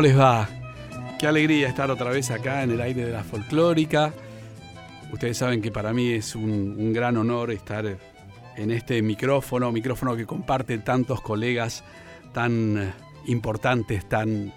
¿cómo 0.00 0.08
les 0.08 0.18
va? 0.18 0.48
Qué 1.18 1.26
alegría 1.26 1.68
estar 1.68 1.90
otra 1.90 2.08
vez 2.08 2.30
acá 2.30 2.62
en 2.62 2.70
el 2.70 2.80
aire 2.80 3.04
de 3.04 3.12
la 3.12 3.22
folclórica. 3.22 4.14
Ustedes 5.12 5.36
saben 5.36 5.60
que 5.60 5.70
para 5.70 5.92
mí 5.92 6.12
es 6.12 6.34
un, 6.34 6.74
un 6.78 6.94
gran 6.94 7.18
honor 7.18 7.50
estar 7.50 7.84
en 8.56 8.70
este 8.70 9.02
micrófono, 9.02 9.70
micrófono 9.72 10.16
que 10.16 10.24
comparte 10.24 10.78
tantos 10.78 11.20
colegas 11.20 11.84
tan 12.32 12.78
eh, 12.78 12.92
importantes, 13.26 14.08
tan 14.08 14.54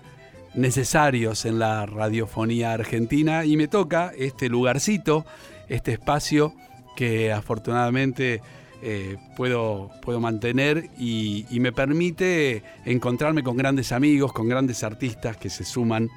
necesarios 0.54 1.44
en 1.44 1.60
la 1.60 1.86
radiofonía 1.88 2.72
argentina 2.72 3.44
y 3.44 3.58
me 3.58 3.68
toca 3.68 4.14
este 4.18 4.48
lugarcito, 4.48 5.26
este 5.68 5.92
espacio 5.92 6.54
que 6.96 7.34
afortunadamente 7.34 8.42
eh, 8.86 9.18
puedo, 9.38 9.90
puedo 10.02 10.20
mantener 10.20 10.90
y, 10.98 11.46
y 11.50 11.60
me 11.62 11.72
permite 11.72 12.64
encontrarme 12.84 13.42
con 13.42 13.56
grandes 13.56 13.94
amigos, 13.94 14.34
con 14.34 14.50
grandes 14.50 14.84
artistas 14.84 15.38
que 15.38 15.50
se 15.50 15.64
suman 15.64 16.10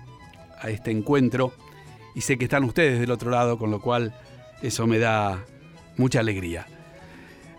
a 0.60 0.68
este 0.68 0.90
encuentro 0.90 1.52
y 2.16 2.22
sé 2.22 2.38
que 2.38 2.44
están 2.46 2.64
ustedes 2.64 2.98
del 2.98 3.10
otro 3.10 3.30
lado, 3.30 3.56
con 3.56 3.70
lo 3.70 3.80
cual 3.80 4.14
eso 4.62 4.86
me 4.86 4.98
da 4.98 5.44
mucha 5.96 6.20
alegría. 6.20 6.66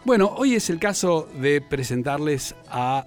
Bueno, 0.03 0.33
hoy 0.35 0.55
es 0.55 0.69
el 0.69 0.79
caso 0.79 1.29
de 1.39 1.61
presentarles 1.61 2.55
a 2.69 3.05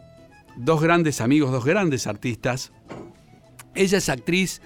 dos 0.56 0.80
grandes 0.80 1.20
amigos, 1.20 1.50
dos 1.50 1.64
grandes 1.64 2.06
artistas. 2.06 2.72
Ella 3.74 3.98
es 3.98 4.08
actriz 4.08 4.62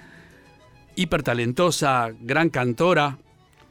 hipertalentosa, 0.95 2.11
gran 2.21 2.49
cantora, 2.49 3.17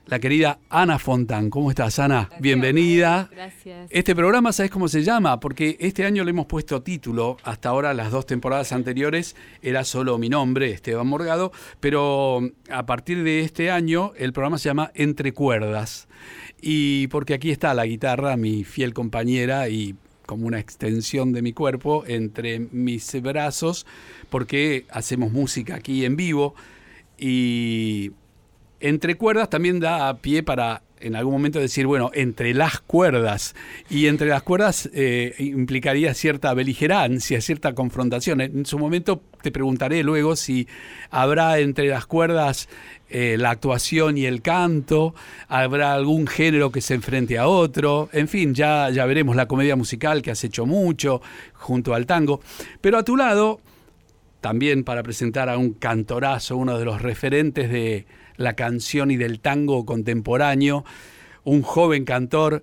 la 0.07 0.19
querida 0.19 0.59
Ana 0.69 0.99
Fontán. 0.99 1.51
¿Cómo 1.51 1.71
estás, 1.71 1.99
Ana? 1.99 2.21
Gracias. 2.23 2.41
Bienvenida. 2.41 3.29
Gracias. 3.31 3.89
Este 3.91 4.15
programa, 4.15 4.53
¿sabes 4.53 4.71
cómo 4.71 4.89
se 4.89 5.03
llama? 5.03 5.41
Porque 5.41 5.77
este 5.81 6.05
año 6.05 6.25
le 6.25 6.31
hemos 6.31 6.47
puesto 6.47 6.83
título. 6.83 7.37
Hasta 7.43 7.71
ahora, 7.71 7.95
las 7.95 8.11
dos 8.11 8.27
temporadas 8.27 8.73
anteriores, 8.73 9.37
era 9.63 9.85
solo 9.85 10.19
mi 10.19 10.29
nombre, 10.29 10.71
Esteban 10.71 11.07
Morgado. 11.07 11.53
Pero 11.81 12.41
a 12.71 12.87
partir 12.87 13.23
de 13.23 13.41
este 13.41 13.71
año, 13.71 14.13
el 14.17 14.33
programa 14.33 14.59
se 14.59 14.69
llama 14.69 14.91
Entre 14.95 15.33
Cuerdas. 15.33 16.09
Y 16.61 17.09
porque 17.09 17.35
aquí 17.35 17.51
está 17.51 17.75
la 17.75 17.87
guitarra, 17.87 18.37
mi 18.37 18.65
fiel 18.65 18.95
compañera 18.95 19.69
y 19.69 19.95
como 20.27 20.47
una 20.47 20.59
extensión 20.59 21.33
de 21.33 21.43
mi 21.43 21.53
cuerpo 21.53 22.05
entre 22.07 22.59
mis 22.59 23.21
brazos, 23.21 23.87
porque 24.31 24.87
hacemos 24.91 25.33
música 25.33 25.75
aquí 25.75 26.05
en 26.05 26.17
vivo. 26.17 26.55
Y 27.19 28.13
entre 28.85 29.17
cuerdas 29.17 29.49
también 29.49 29.81
da 29.81 30.11
a 30.11 30.19
pie 30.19 30.43
para 30.43 30.83
en 31.01 31.17
algún 31.17 31.33
momento 31.33 31.59
decir, 31.59 31.87
bueno, 31.87 32.11
entre 32.15 32.53
las 32.55 32.81
cuerdas. 32.81 33.55
Y 33.91 34.07
entre 34.07 34.29
las 34.29 34.43
cuerdas 34.43 34.91
eh, 34.93 35.35
implicaría 35.39 36.13
cierta 36.15 36.53
beligerancia, 36.55 37.41
cierta 37.41 37.75
confrontación. 37.75 38.41
En 38.43 38.67
su 38.67 38.79
momento 38.79 39.23
te 39.43 39.51
preguntaré 39.51 40.03
luego 40.03 40.37
si 40.37 40.67
habrá 41.11 41.59
entre 41.61 41.89
las 41.89 42.07
cuerdas 42.07 42.69
eh, 43.09 43.37
la 43.39 43.51
actuación 43.51 44.19
y 44.19 44.27
el 44.27 44.43
canto, 44.43 45.15
habrá 45.49 45.95
algún 45.95 46.27
género 46.27 46.71
que 46.71 46.81
se 46.81 46.95
enfrente 46.95 47.39
a 47.39 47.49
otro, 47.49 48.09
en 48.13 48.29
fin, 48.29 48.55
ya, 48.55 48.91
ya 48.91 49.07
veremos 49.07 49.37
la 49.37 49.47
comedia 49.47 49.77
musical 49.77 50.21
que 50.21 50.31
has 50.31 50.43
hecho 50.45 50.67
mucho 50.67 51.23
junto 51.53 51.95
al 51.95 52.07
tango. 52.07 52.41
Pero 52.81 52.99
a 52.99 53.05
tu 53.05 53.17
lado, 53.17 53.61
también 54.41 54.85
para 54.85 55.03
presentar 55.03 55.49
a 55.49 55.57
un 55.57 55.73
cantorazo, 55.73 56.57
uno 56.57 56.79
de 56.79 56.85
los 56.85 57.01
referentes 57.01 57.71
de 57.71 58.07
la 58.37 58.55
canción 58.55 59.11
y 59.11 59.17
del 59.17 59.41
tango 59.41 59.85
contemporáneo, 59.87 60.85
un 61.45 61.63
joven 61.63 62.05
cantor, 62.05 62.63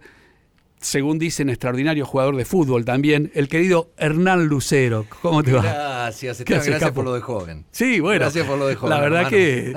según 0.79 1.19
dicen, 1.19 1.49
extraordinario 1.49 2.07
jugador 2.07 2.35
de 2.35 2.43
fútbol 2.43 2.85
también, 2.85 3.31
el 3.35 3.47
querido 3.47 3.91
Hernán 3.97 4.47
Lucero. 4.47 5.05
¿Cómo 5.21 5.43
te 5.43 5.53
va? 5.53 5.61
Gracias, 5.61 6.37
¿Qué 6.37 6.41
Esteban, 6.41 6.59
haces, 6.61 6.69
gracias 6.71 6.91
por 6.91 7.05
lo 7.05 7.13
de 7.13 7.21
joven. 7.21 7.65
Sí, 7.69 7.99
bueno. 7.99 8.21
Gracias 8.21 8.47
por 8.47 8.57
lo 8.57 8.65
de 8.67 8.73
joven, 8.75 8.89
La 8.89 8.99
verdad 8.99 9.31
hermano. 9.31 9.37
que 9.37 9.75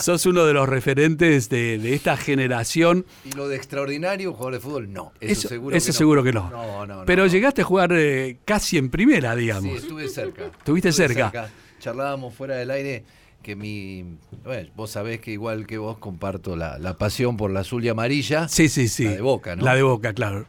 sos 0.00 0.24
uno 0.24 0.44
de 0.46 0.52
los 0.52 0.68
referentes 0.68 1.48
de, 1.48 1.78
de 1.78 1.94
esta 1.94 2.16
generación. 2.16 3.04
Y 3.24 3.32
lo 3.32 3.48
de 3.48 3.56
extraordinario, 3.56 4.32
jugador 4.32 4.52
de 4.54 4.60
fútbol, 4.60 4.92
no. 4.92 5.12
Eso, 5.20 5.32
Eso, 5.32 5.48
seguro, 5.48 5.76
eso 5.76 5.86
que 5.86 5.92
no. 5.92 5.98
seguro 5.98 6.22
que 6.22 6.32
no. 6.32 6.50
No, 6.50 6.86
no, 6.86 6.96
no. 7.00 7.04
Pero 7.06 7.26
llegaste 7.26 7.62
a 7.62 7.64
jugar 7.64 7.90
eh, 7.94 8.38
casi 8.44 8.78
en 8.78 8.88
primera, 8.90 9.34
Sí, 9.34 9.40
digamos. 9.40 9.76
estuve 9.78 10.08
cerca. 10.08 10.44
Estuviste 10.46 10.90
Estuve 10.90 11.08
cerca. 11.08 11.50
Charlábamos 11.80 12.32
fuera 12.34 12.54
del 12.54 12.70
aire 12.70 13.04
que 13.46 13.54
mi. 13.54 14.18
Bueno, 14.42 14.68
vos 14.74 14.90
sabés 14.90 15.20
que 15.20 15.30
igual 15.30 15.68
que 15.68 15.78
vos 15.78 15.98
comparto 15.98 16.56
la, 16.56 16.80
la 16.80 16.98
pasión 16.98 17.36
por 17.36 17.52
la 17.52 17.60
azul 17.60 17.84
y 17.84 17.88
amarilla. 17.88 18.48
Sí, 18.48 18.68
sí, 18.68 18.88
sí. 18.88 19.04
La 19.04 19.12
de 19.12 19.20
Boca, 19.20 19.54
¿no? 19.54 19.64
La 19.64 19.76
de 19.76 19.84
Boca, 19.84 20.12
claro. 20.12 20.46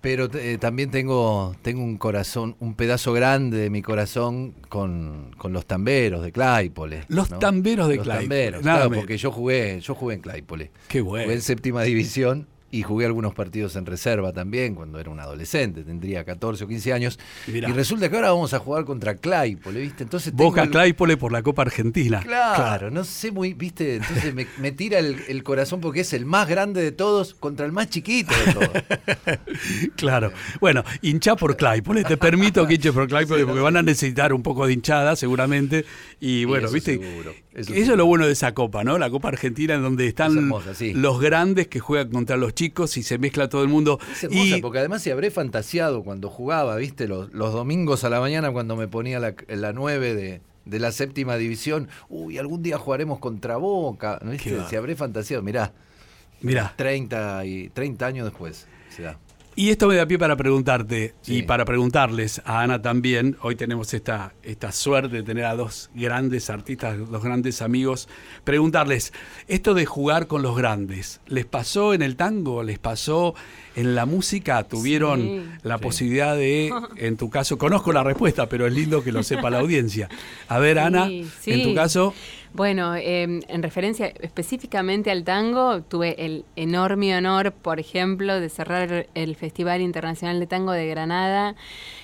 Pero 0.00 0.28
eh, 0.34 0.58
también 0.60 0.90
tengo, 0.90 1.54
tengo 1.62 1.84
un 1.84 1.96
corazón, 1.98 2.56
un 2.58 2.74
pedazo 2.74 3.12
grande 3.12 3.58
de 3.58 3.70
mi 3.70 3.80
corazón 3.80 4.54
con, 4.68 5.30
con 5.38 5.52
los 5.52 5.66
tamberos 5.66 6.24
de 6.24 6.32
Claypole. 6.32 7.04
Los 7.06 7.30
¿no? 7.30 7.38
tamberos 7.38 7.88
de 7.88 7.96
Los 7.96 8.06
Claypole, 8.06 8.28
tamberos, 8.28 8.64
nada 8.64 8.78
claro, 8.78 8.90
menos. 8.90 9.02
porque 9.04 9.16
yo 9.18 9.30
jugué, 9.30 9.78
yo 9.80 9.94
jugué 9.94 10.16
en 10.16 10.20
Claypole. 10.22 10.72
Qué 10.88 11.00
bueno. 11.00 11.26
Jugué 11.26 11.36
en 11.36 11.42
séptima 11.42 11.84
división 11.84 12.48
y 12.72 12.82
jugué 12.82 13.06
algunos 13.06 13.34
partidos 13.34 13.76
en 13.76 13.86
reserva 13.86 14.32
también 14.32 14.74
cuando 14.74 14.98
era 14.98 15.10
un 15.10 15.20
adolescente, 15.20 15.84
tendría 15.84 16.24
14 16.24 16.64
o 16.64 16.66
15 16.66 16.92
años. 16.92 17.18
Mirá. 17.46 17.68
Y 17.68 17.72
resulta 17.72 18.08
que 18.10 18.16
ahora 18.16 18.32
vamos 18.32 18.52
a 18.54 18.58
jugar 18.58 18.84
contra 18.84 19.14
Claypole, 19.14 19.78
¿viste? 19.80 20.02
Entonces 20.02 20.32
tengo 20.34 20.50
Boca 20.50 20.62
el- 20.64 20.70
Claypole 20.70 21.16
por 21.16 21.30
la 21.30 21.42
Copa 21.42 21.62
Argentina. 21.62 22.20
Claro, 22.20 22.90
no 22.90 23.04
sé 23.04 23.30
muy, 23.30 23.52
¿viste? 23.54 23.96
Entonces 23.96 24.34
me, 24.34 24.46
me 24.58 24.72
tira 24.72 24.98
el, 24.98 25.16
el 25.28 25.42
corazón 25.44 25.80
porque 25.80 26.00
es 26.00 26.12
el 26.14 26.24
más 26.26 26.48
grande 26.48 26.82
de 26.82 26.90
todos 26.92 27.34
contra 27.34 27.64
el 27.66 27.72
más 27.72 27.88
chiquito 27.90 28.34
de 28.46 28.52
todos. 28.54 28.70
Claro. 29.96 30.32
Bueno, 30.60 30.82
hincha 31.02 31.36
por 31.36 31.56
Claypole. 31.56 32.04
Te 32.04 32.16
permito 32.16 32.66
que 32.66 32.74
hinche 32.74 32.92
por 32.92 33.06
Claypole 33.08 33.40
Sí, 33.40 33.44
porque 33.46 33.58
no 33.58 33.64
van 33.64 33.76
a 33.76 33.82
necesitar 33.82 34.32
un 34.32 34.42
poco 34.42 34.66
de 34.66 34.72
hinchada 34.72 35.14
seguramente. 35.16 35.84
Y 36.20 36.44
bueno, 36.44 36.66
eso 36.66 36.74
viste. 36.74 36.98
seguro, 36.98 37.34
eso 37.52 37.72
eso 37.74 37.92
es 37.92 37.98
lo 37.98 38.06
bueno 38.06 38.26
de 38.26 38.32
esa 38.32 38.54
copa, 38.54 38.82
¿no? 38.84 38.98
La 38.98 39.10
Copa 39.10 39.28
Argentina 39.28 39.74
en 39.74 39.82
donde 39.82 40.06
están 40.06 40.32
Es 40.32 40.36
hermosa, 40.38 40.74
sí. 40.74 40.94
los 40.94 41.20
grandes 41.20 41.68
que 41.68 41.80
juegan 41.80 42.10
contra 42.10 42.36
los 42.36 42.54
chicos 42.54 42.61
y 42.62 43.02
se 43.02 43.18
mezcla 43.18 43.48
todo 43.48 43.62
el 43.62 43.68
mundo. 43.68 43.98
Es 44.12 44.24
hermosa, 44.24 44.56
y 44.56 44.60
porque 44.60 44.78
además 44.78 45.02
se 45.02 45.12
habré 45.12 45.30
fantaseado 45.30 46.02
cuando 46.04 46.28
jugaba, 46.28 46.76
¿viste? 46.76 47.08
Los, 47.08 47.32
los 47.32 47.52
domingos 47.52 48.04
a 48.04 48.10
la 48.10 48.20
mañana 48.20 48.52
cuando 48.52 48.76
me 48.76 48.88
ponía 48.88 49.18
la, 49.18 49.34
la 49.48 49.72
9 49.72 50.14
de, 50.14 50.40
de 50.64 50.78
la 50.78 50.92
séptima 50.92 51.36
división. 51.36 51.88
Uy, 52.08 52.38
algún 52.38 52.62
día 52.62 52.78
jugaremos 52.78 53.18
contra 53.18 53.56
Boca. 53.56 54.18
¿no? 54.22 54.30
¿Viste? 54.30 54.56
Se 54.68 54.76
habré 54.76 54.96
fantaseado, 54.96 55.42
mirá. 55.42 55.72
mirá, 56.40 56.74
30, 56.76 57.44
y, 57.46 57.68
30 57.70 58.06
años 58.06 58.24
después 58.26 58.66
se 58.94 59.02
da. 59.02 59.18
Y 59.54 59.68
esto 59.68 59.86
me 59.86 59.96
da 59.96 60.06
pie 60.06 60.18
para 60.18 60.34
preguntarte 60.34 61.14
y 61.26 61.42
para 61.42 61.66
preguntarles 61.66 62.40
a 62.46 62.62
Ana 62.62 62.80
también. 62.80 63.36
Hoy 63.42 63.54
tenemos 63.54 63.92
esta, 63.92 64.32
esta 64.42 64.72
suerte 64.72 65.16
de 65.16 65.22
tener 65.24 65.44
a 65.44 65.54
dos 65.54 65.90
grandes 65.94 66.48
artistas, 66.48 66.96
dos 67.10 67.22
grandes 67.22 67.60
amigos. 67.60 68.08
Preguntarles, 68.44 69.12
esto 69.48 69.74
de 69.74 69.84
jugar 69.84 70.26
con 70.26 70.40
los 70.40 70.56
grandes, 70.56 71.20
¿les 71.26 71.44
pasó 71.44 71.92
en 71.92 72.00
el 72.00 72.16
tango? 72.16 72.62
¿Les 72.62 72.78
pasó 72.78 73.34
en 73.76 73.94
la 73.94 74.06
música? 74.06 74.62
¿Tuvieron 74.64 75.20
Sí. 75.20 75.42
la 75.64 75.76
Sí. 75.76 75.82
posibilidad 75.82 76.34
de, 76.34 76.72
en 76.96 77.18
tu 77.18 77.28
caso, 77.28 77.58
conozco 77.58 77.92
la 77.92 78.02
respuesta, 78.02 78.48
pero 78.48 78.66
es 78.66 78.72
lindo 78.72 79.04
que 79.04 79.12
lo 79.12 79.22
sepa 79.22 79.50
la 79.50 79.58
audiencia. 79.58 80.08
A 80.48 80.58
ver, 80.60 80.78
Ana, 80.78 81.08
Sí, 81.08 81.52
en 81.52 81.62
tu 81.62 81.74
caso, 81.74 82.14
Bueno, 82.54 82.94
eh, 82.96 83.22
en 83.22 83.62
referencia 83.62 84.08
específicamente 84.20 85.10
al 85.10 85.24
tango, 85.24 85.80
tuve 85.82 86.22
el 86.22 86.44
enorme 86.54 87.16
honor, 87.16 87.52
por 87.52 87.80
ejemplo, 87.80 88.40
de 88.40 88.50
cerrar 88.50 89.06
el 89.14 89.36
Festival 89.36 89.80
Internacional 89.80 90.38
de 90.38 90.46
Tango 90.46 90.72
de 90.72 90.86
Granada, 90.86 91.54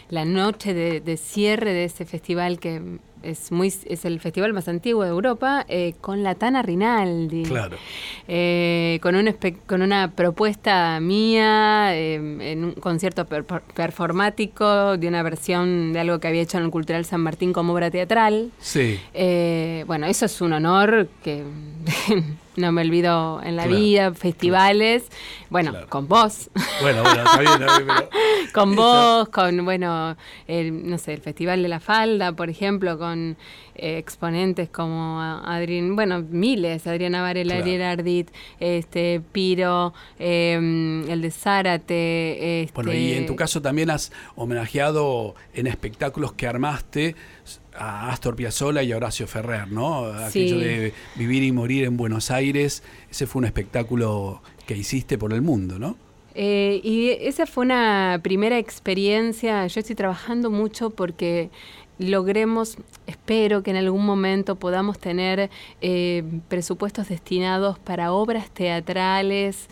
la 0.09 0.25
noche 0.25 0.73
de, 0.73 1.01
de 1.01 1.17
cierre 1.19 1.75
de 1.75 1.85
ese 1.85 2.07
festival 2.07 2.61
que 2.61 2.99
es 3.23 3.51
muy 3.53 3.69
es 3.87 4.05
el 4.05 4.21
festival 4.21 4.53
más 4.53 4.69
antiguo 4.69 5.03
de 5.05 5.11
Europa, 5.11 5.65
eh, 5.69 5.95
con 6.01 6.23
la 6.23 6.35
Tana 6.35 6.63
Rinaldi. 6.63 7.45
claro. 7.45 7.77
Eh, 8.27 8.99
con, 9.03 9.15
un 9.17 9.35
con 9.67 9.83
una 9.83 10.11
propuesta 10.13 10.99
mía, 11.01 11.95
eh, 11.97 12.15
en 12.15 12.65
un 12.65 12.73
concierto 12.73 13.25
per- 13.27 13.45
per- 13.45 13.63
performático 13.75 14.97
de 14.97 15.09
una 15.09 15.23
versión 15.23 15.93
de 15.93 16.01
algo 16.01 16.19
que 16.19 16.29
había 16.29 16.43
hecho 16.43 16.59
en 16.59 16.65
el 16.65 16.71
Cultural 16.71 17.05
San 17.05 17.21
Martín 17.23 17.53
como 17.53 17.73
obra 17.73 17.91
teatral. 17.91 18.51
Sí. 18.59 18.99
Eh, 19.15 19.85
bueno, 19.87 20.07
eso 20.07 20.27
es 20.27 20.41
un 20.41 20.53
honor 20.53 21.09
que 21.23 21.43
no 22.59 22.73
me 22.73 22.83
olvido 22.83 23.41
en 23.43 23.57
la 23.57 23.65
Claro, 23.65 23.79
vida, 23.79 24.15
festivales, 24.15 25.05
bueno, 25.51 25.71
Claro. 25.71 25.89
con 25.89 26.09
vos, 26.09 26.51
Bueno, 26.83 27.03
bueno, 27.03 27.23
está 27.25 27.41
bien, 27.41 27.53
está 27.53 27.79
bien, 27.79 27.89
pero- 27.89 28.11
con 28.55 28.77
vos, 28.77 29.29
con, 29.31 29.65
bueno, 29.65 30.17
el, 30.47 30.89
no 30.89 30.99
sé, 30.99 31.15
el 31.15 31.21
Festival 31.21 31.63
de 31.63 31.69
la 31.69 31.81
Falda, 31.81 32.33
por 32.33 32.51
ejemplo, 32.51 32.99
con 32.99 33.37
eh, 33.81 33.97
exponentes 33.99 34.69
como 34.69 35.21
Adrián, 35.23 35.95
bueno, 35.95 36.25
miles, 36.29 36.87
Adriana 36.87 37.23
Varela. 37.23 37.55
Ariel 37.57 37.83
Ardit, 37.83 38.29
este, 38.59 39.21
Piro, 39.33 39.95
eh, 40.19 40.55
el 41.09 41.23
de 41.23 41.31
Zárate, 41.31 42.63
este, 42.63 42.75
Bueno, 42.75 42.93
y 42.93 43.13
en 43.13 43.27
tu 43.27 43.37
caso 43.37 43.63
también 43.63 43.91
has 43.91 44.11
homenajeado 44.37 45.35
en 45.55 45.67
espectáculos 45.69 46.33
que 46.33 46.47
armaste 46.49 47.15
a 47.79 48.11
Astor 48.11 48.37
Piazzolla 48.37 48.83
y 48.83 48.93
a 48.93 48.97
Horacio 48.97 49.27
Ferrer, 49.27 49.69
¿no? 49.71 50.07
Aquello 50.07 50.59
Sí. 50.59 50.65
de 50.65 50.93
vivir 51.17 51.43
y 51.43 51.53
morir 51.53 51.85
en 51.85 51.97
Buenos 51.97 52.31
Aires, 52.31 52.83
ese 53.11 53.27
fue 53.27 53.41
un 53.41 53.45
espectáculo 53.47 54.43
que 54.67 54.77
hiciste 54.77 55.17
por 55.19 55.33
el 55.33 55.43
mundo, 55.43 55.79
¿no? 55.79 55.97
Eh, 56.35 56.81
y 56.85 57.11
esa 57.21 57.47
fue 57.47 57.65
una 57.65 58.21
primera 58.23 58.59
experiencia. 58.59 59.67
Yo 59.67 59.81
estoy 59.81 59.97
trabajando 59.97 60.51
mucho 60.51 60.91
porque 60.91 61.51
logremos, 61.99 62.77
espero 63.09 63.63
que 63.65 63.71
en 63.71 63.77
algún 63.77 64.07
momento 64.07 64.55
podamos 64.57 64.99
tener 64.99 65.51
eh, 65.81 66.23
presupuestos 66.49 67.09
destinados 67.09 67.79
para 67.81 68.13
obras 68.13 68.51
teatrales 68.51 69.67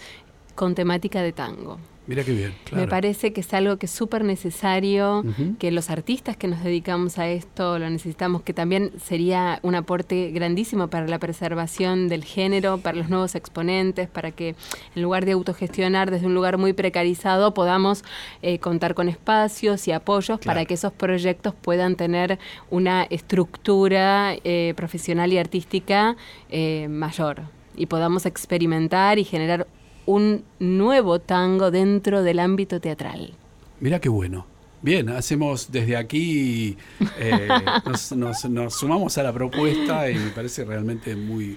con 0.57 0.75
temática 0.75 1.23
de 1.23 1.33
tango. 1.33 1.79
Mira 2.07 2.23
qué 2.23 2.33
bien. 2.33 2.55
Me 2.73 2.87
parece 2.87 3.33
que 3.33 3.41
es 3.41 3.53
algo 3.53 3.79
que 3.79 3.87
es 3.87 3.93
súper 3.93 4.23
necesario, 4.25 5.25
que 5.59 5.73
los 5.73 5.91
artistas 5.91 6.37
que 6.37 6.47
nos 6.47 6.63
dedicamos 6.63 7.19
a 7.19 7.29
esto 7.29 7.79
lo 7.79 7.91
necesitamos, 7.91 8.43
que 8.43 8.53
también 8.53 8.93
sería 9.03 9.59
un 9.63 9.75
aporte 9.75 10.31
grandísimo 10.31 10.89
para 10.89 11.09
la 11.09 11.19
preservación 11.19 12.09
del 12.09 12.23
género, 12.23 12.79
para 12.79 12.97
los 12.97 13.09
nuevos 13.09 13.35
exponentes, 13.35 14.09
para 14.09 14.31
que 14.31 14.55
en 14.95 15.03
lugar 15.03 15.25
de 15.25 15.33
autogestionar 15.33 16.11
desde 16.11 16.27
un 16.27 16.35
lugar 16.35 16.59
muy 16.59 16.73
precarizado 16.73 17.55
podamos 17.55 18.05
eh, 18.43 18.59
contar 18.61 18.95
con 18.95 19.09
espacios 19.09 19.89
y 19.89 19.93
apoyos 19.93 20.39
para 20.39 20.65
que 20.65 20.75
esos 20.75 20.93
proyectos 20.93 21.55
puedan 21.55 21.97
tener 21.97 22.39
una 22.71 23.03
estructura 23.05 24.35
eh, 24.45 24.75
profesional 24.77 25.33
y 25.33 25.39
artística 25.39 26.17
eh, 26.51 26.87
mayor. 26.89 27.43
Y 27.77 27.87
podamos 27.87 28.25
experimentar 28.25 29.19
y 29.19 29.25
generar 29.25 29.67
un 30.07 30.45
nuevo 30.59 31.19
tango 31.19 31.71
dentro 31.71 32.23
del 32.23 32.39
ámbito 32.39 32.81
teatral. 32.81 33.35
Mira 33.81 34.01
qué 34.01 34.09
bueno. 34.09 34.47
Bien, 34.83 35.09
hacemos 35.09 35.73
desde 35.73 35.97
aquí, 35.97 36.77
eh, 37.19 37.49
nos, 38.17 38.41
sumamos 38.73 39.19
a 39.19 39.23
la 39.23 39.33
propuesta 39.33 40.09
y 40.11 40.15
me 40.15 40.31
parece 40.31 40.65
realmente 40.65 41.17
muy, 41.17 41.57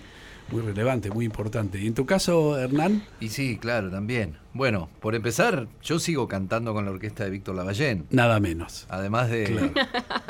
muy 0.52 0.62
relevante, 0.62 1.12
muy 1.12 1.26
importante. 1.26 1.80
¿Y 1.80 1.88
en 1.88 1.94
tu 1.94 2.06
caso, 2.06 2.58
Hernán? 2.58 3.04
Y 3.20 3.30
sí, 3.30 3.58
claro, 3.58 3.92
también. 3.92 4.38
Bueno, 4.54 4.90
por 5.00 5.16
empezar, 5.16 5.68
yo 5.84 6.00
sigo 6.00 6.28
cantando 6.28 6.74
con 6.74 6.86
la 6.86 6.92
orquesta 6.92 7.26
de 7.26 7.30
Víctor 7.30 7.56
Lavallén. 7.56 8.06
Nada 8.10 8.40
menos. 8.40 8.88
Además 8.90 9.30
de, 9.30 9.74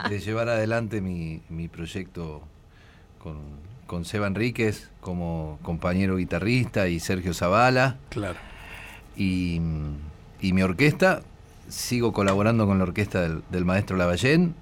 de 0.10 0.19
llevar 0.19 0.50
adelante 0.50 1.00
mi, 1.00 1.42
mi 1.48 1.69
proyecto 1.69 2.42
con, 3.19 3.38
con 3.89 4.06
Seba 4.06 4.27
Enríquez 4.27 4.88
como 5.01 5.57
compañero 5.63 6.18
guitarrista 6.18 6.88
y 6.88 7.00
Sergio 7.00 7.33
Zavala. 7.33 7.97
Claro. 8.09 8.38
Y, 9.18 9.59
mi 9.59 10.62
orquesta, 10.62 11.24
sigo 11.69 12.13
colaborando 12.13 12.68
con 12.68 12.77
la 12.77 12.83
orquesta 12.83 13.27
del, 13.27 13.65
maestro 13.65 13.97
Lavallén. 13.97 14.53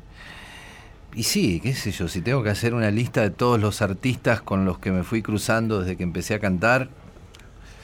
Y 1.14 1.24
sí, 1.24 1.60
qué 1.60 1.74
sé 1.74 1.92
yo, 1.92 2.08
si 2.08 2.22
tengo 2.22 2.42
que 2.42 2.50
hacer 2.50 2.74
una 2.74 2.90
lista 2.90 3.22
de 3.22 3.30
todos 3.30 3.60
los 3.60 3.82
artistas 3.82 4.42
con 4.42 4.64
los 4.64 4.80
que 4.80 4.92
me 4.92 5.04
fui 5.04 5.22
cruzando 5.22 5.82
desde 5.82 5.98
que 5.98 6.04
empecé 6.04 6.34
a 6.34 6.40
cantar, 6.40 6.88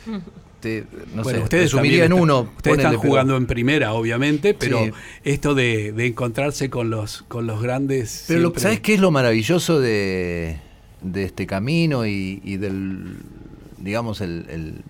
no 1.13 1.25
sé, 1.25 1.39
ustedes 1.39 1.73
en 1.73 2.13
uno. 2.13 2.49
Ustedes 2.55 2.77
están 2.77 2.95
jugando 2.95 3.35
en 3.35 3.47
primera, 3.47 3.91
obviamente, 3.93 4.53
pero 4.53 4.79
esto 5.25 5.55
de, 5.55 5.89
encontrarse 6.07 6.69
con 6.69 6.89
los, 6.89 7.23
con 7.23 7.47
los 7.47 7.61
grandes. 7.61 8.23
Pero 8.29 8.53
¿sabes 8.55 8.79
qué 8.79 8.93
es 8.93 9.01
lo 9.01 9.11
maravilloso 9.11 9.81
de, 9.81 10.59
de 11.03 11.23
este 11.23 11.45
camino 11.45 12.05
y, 12.05 12.57
del, 12.57 13.17
digamos, 13.77 14.21
el, 14.21 14.83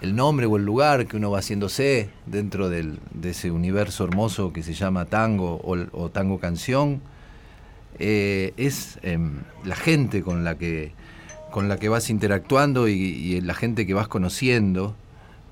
el, 0.00 0.16
nombre 0.16 0.46
o 0.46 0.56
el 0.56 0.64
lugar 0.64 1.06
que 1.06 1.16
uno 1.16 1.30
va 1.30 1.38
haciéndose 1.38 2.10
dentro 2.26 2.68
del, 2.68 2.98
de 3.12 3.30
ese 3.30 3.50
universo 3.50 4.04
hermoso 4.04 4.52
que 4.52 4.62
se 4.62 4.74
llama 4.74 5.06
tango 5.06 5.60
o, 5.64 6.08
tango 6.10 6.38
canción, 6.38 7.00
eh, 7.98 8.52
es 8.56 8.98
em, 9.02 9.40
la 9.64 9.76
gente 9.76 10.22
con 10.22 10.44
la 10.44 10.56
que 10.56 10.92
con 11.50 11.68
la 11.68 11.78
que 11.78 11.88
vas 11.88 12.10
interactuando 12.10 12.88
y, 12.88 13.40
la 13.40 13.54
gente 13.54 13.86
que 13.86 13.94
vas 13.94 14.08
conociendo 14.08 14.96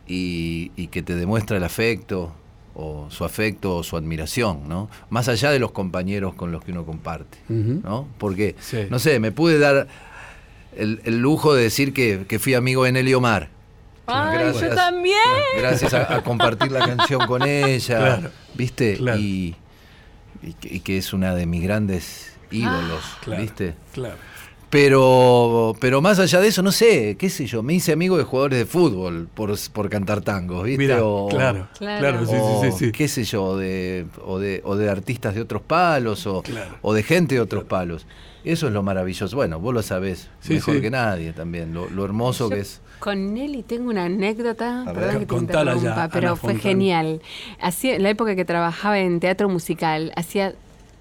y, 0.09 0.73
y 0.75 0.89
que 0.89 1.01
te 1.01 1.15
demuestra 1.15 1.57
el 1.57 1.63
afecto 1.63 2.33
o 2.75 3.07
su 3.11 3.25
afecto 3.25 3.77
o 3.77 3.83
su 3.83 3.97
admiración, 3.97 4.69
¿no? 4.69 4.89
Más 5.11 5.29
allá 5.29 5.51
de 5.51 5.59
los 5.59 5.73
compañeros 5.73 6.35
con 6.35 6.53
los 6.53 6.65
que 6.65 6.73
uno 6.73 6.85
comparte, 6.85 7.39
¿no? 7.49 8.09
Porque, 8.19 8.57
no 8.91 8.99
sé, 8.99 9.19
me 9.21 9.33
pude 9.33 9.59
dar 9.59 9.89
el, 10.77 11.01
lujo 11.19 11.55
de 11.55 11.65
decir 11.65 11.93
que, 11.93 12.39
fui 12.39 12.55
amigo 12.55 12.85
de 12.85 12.93
Nelly 12.93 13.15
Omar. 13.15 13.49
¡Ay, 14.07 14.53
yo 14.61 14.75
también! 14.75 15.17
Gracias 15.59 15.95
a, 15.95 16.23
compartir 16.23 16.73
la 16.73 16.87
canción 16.87 17.27
con 17.27 17.43
ella, 17.43 18.31
¿viste? 18.55 18.99
Y, 19.19 19.57
que 20.83 20.99
es 20.99 21.13
una 21.13 21.35
de 21.35 21.47
mis 21.47 21.63
grandes 21.63 22.33
ídolos, 22.51 23.05
ah. 23.27 23.37
¿viste? 23.37 23.75
Claro. 23.93 24.17
Pero, 24.73 25.77
pero 25.81 26.01
más 26.01 26.19
allá 26.19 26.41
de 26.41 26.49
eso, 26.49 26.63
no 26.63 26.73
sé, 26.73 27.19
qué 27.19 27.29
sé 27.29 27.45
yo, 27.45 27.63
me 27.63 27.75
hice 27.75 27.93
amigo 27.93 28.17
de 28.17 28.25
jugadores 28.25 28.59
de 28.59 28.65
fútbol 28.65 29.29
por, 29.35 29.55
por 29.71 29.91
cantar 29.91 30.23
tangos, 30.23 30.65
¿viste? 30.65 30.87
claro, 30.87 31.29
claro, 31.29 32.25
sí, 32.25 32.37
sí, 32.63 32.79
sí, 32.79 32.91
qué 32.91 33.07
sé 33.07 33.25
yo, 33.25 33.59
de, 33.59 34.07
o, 34.25 34.39
de, 34.39 34.63
o 34.65 34.75
de 34.75 34.89
artistas 34.89 35.35
de 35.35 35.43
otros 35.43 35.61
palos, 35.61 36.27
o, 36.27 36.43
o 36.81 36.95
de 36.95 37.03
gente 37.03 37.35
de 37.35 37.43
otros 37.43 37.65
palos. 37.65 38.07
Eso 38.45 38.67
es 38.67 38.73
lo 38.73 38.83
maravilloso. 38.83 39.37
Bueno, 39.37 39.61
vos 39.61 39.75
lo 39.75 39.83
sabés 39.83 40.31
mejor 40.49 40.81
que 40.81 40.91
nadie 40.91 41.35
también, 41.35 41.75
lo, 41.75 42.05
hermoso 42.05 42.49
que 42.49 42.61
es. 42.61 42.81
Con 42.99 43.35
Nelly 43.35 43.65
tengo 43.65 43.91
una 43.91 44.07
anécdota, 44.07 44.85
perdón 44.87 45.19
que 45.21 45.27
te 45.27 45.35
interrumpa, 45.35 46.09
pero 46.11 46.35
fue 46.37 46.55
genial. 46.55 47.21
Hacía, 47.61 47.97
en 47.97 48.03
la 48.05 48.09
época 48.09 48.35
que 48.37 48.47
trabajaba 48.47 48.99
en 48.99 49.21
teatro 49.21 49.51
musical, 49.51 50.13
hacía 50.17 50.55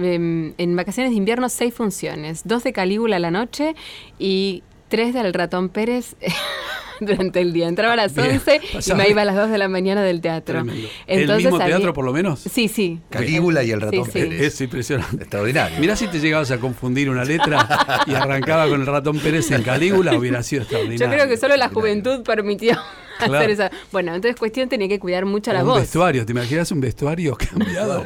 Em, 0.03 0.53
en 0.57 0.75
vacaciones 0.75 1.11
de 1.11 1.17
invierno 1.17 1.49
seis 1.49 1.73
funciones, 1.73 2.41
dos 2.45 2.63
de 2.63 2.73
Calígula 2.73 3.17
a 3.17 3.19
la 3.19 3.31
noche 3.31 3.75
y 4.19 4.63
tres 4.89 5.13
del 5.13 5.33
Ratón 5.33 5.69
Pérez 5.69 6.15
durante 6.99 7.41
el 7.41 7.53
día. 7.53 7.67
Entraba 7.67 7.93
a 7.93 7.95
las 7.95 8.17
11 8.17 8.61
y 8.87 8.93
me 8.93 9.09
iba 9.09 9.23
a 9.23 9.25
las 9.25 9.35
2 9.35 9.49
de 9.49 9.57
la 9.57 9.67
mañana 9.67 10.03
del 10.03 10.21
teatro. 10.21 10.59
Entonces, 10.59 10.97
¿El 11.07 11.35
mismo 11.35 11.57
teatro 11.57 11.93
por 11.93 12.05
lo 12.05 12.13
menos? 12.13 12.39
Sí, 12.41 12.67
sí. 12.67 12.99
Calígula 13.09 13.63
y 13.63 13.71
el 13.71 13.81
Ratón 13.81 14.07
Pérez. 14.07 14.41
Es 14.41 14.61
impresionante. 14.61 15.23
Extraordinario. 15.23 15.79
Mirá 15.79 15.95
si 15.95 16.07
te 16.07 16.19
llegabas 16.19 16.51
a 16.51 16.59
confundir 16.59 17.09
una 17.09 17.23
letra 17.23 17.67
y 18.05 18.13
arrancaba 18.13 18.67
con 18.69 18.81
el 18.81 18.87
Ratón 18.87 19.19
Pérez 19.19 19.49
en 19.51 19.63
Calígula, 19.63 20.15
hubiera 20.15 20.43
sido 20.43 20.61
extraordinario. 20.61 21.05
Yo 21.05 21.11
creo 21.11 21.27
que 21.27 21.37
solo 21.37 21.57
la 21.57 21.69
juventud 21.69 22.21
permitió 22.23 22.77
hacer 23.21 23.49
esa. 23.49 23.71
Bueno, 23.91 24.13
entonces 24.15 24.39
cuestión 24.39 24.69
tenía 24.69 24.87
que 24.87 24.99
cuidar 24.99 25.25
mucho 25.25 25.53
la 25.53 25.63
voz. 25.63 25.75
Un 25.75 25.81
vestuario, 25.81 26.25
¿te 26.25 26.31
imaginas 26.31 26.71
un 26.71 26.81
vestuario 26.81 27.35
cambiado? 27.35 28.03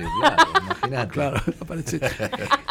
claro, 0.82 1.10
claro, 1.10 1.42
aparece. 1.60 2.00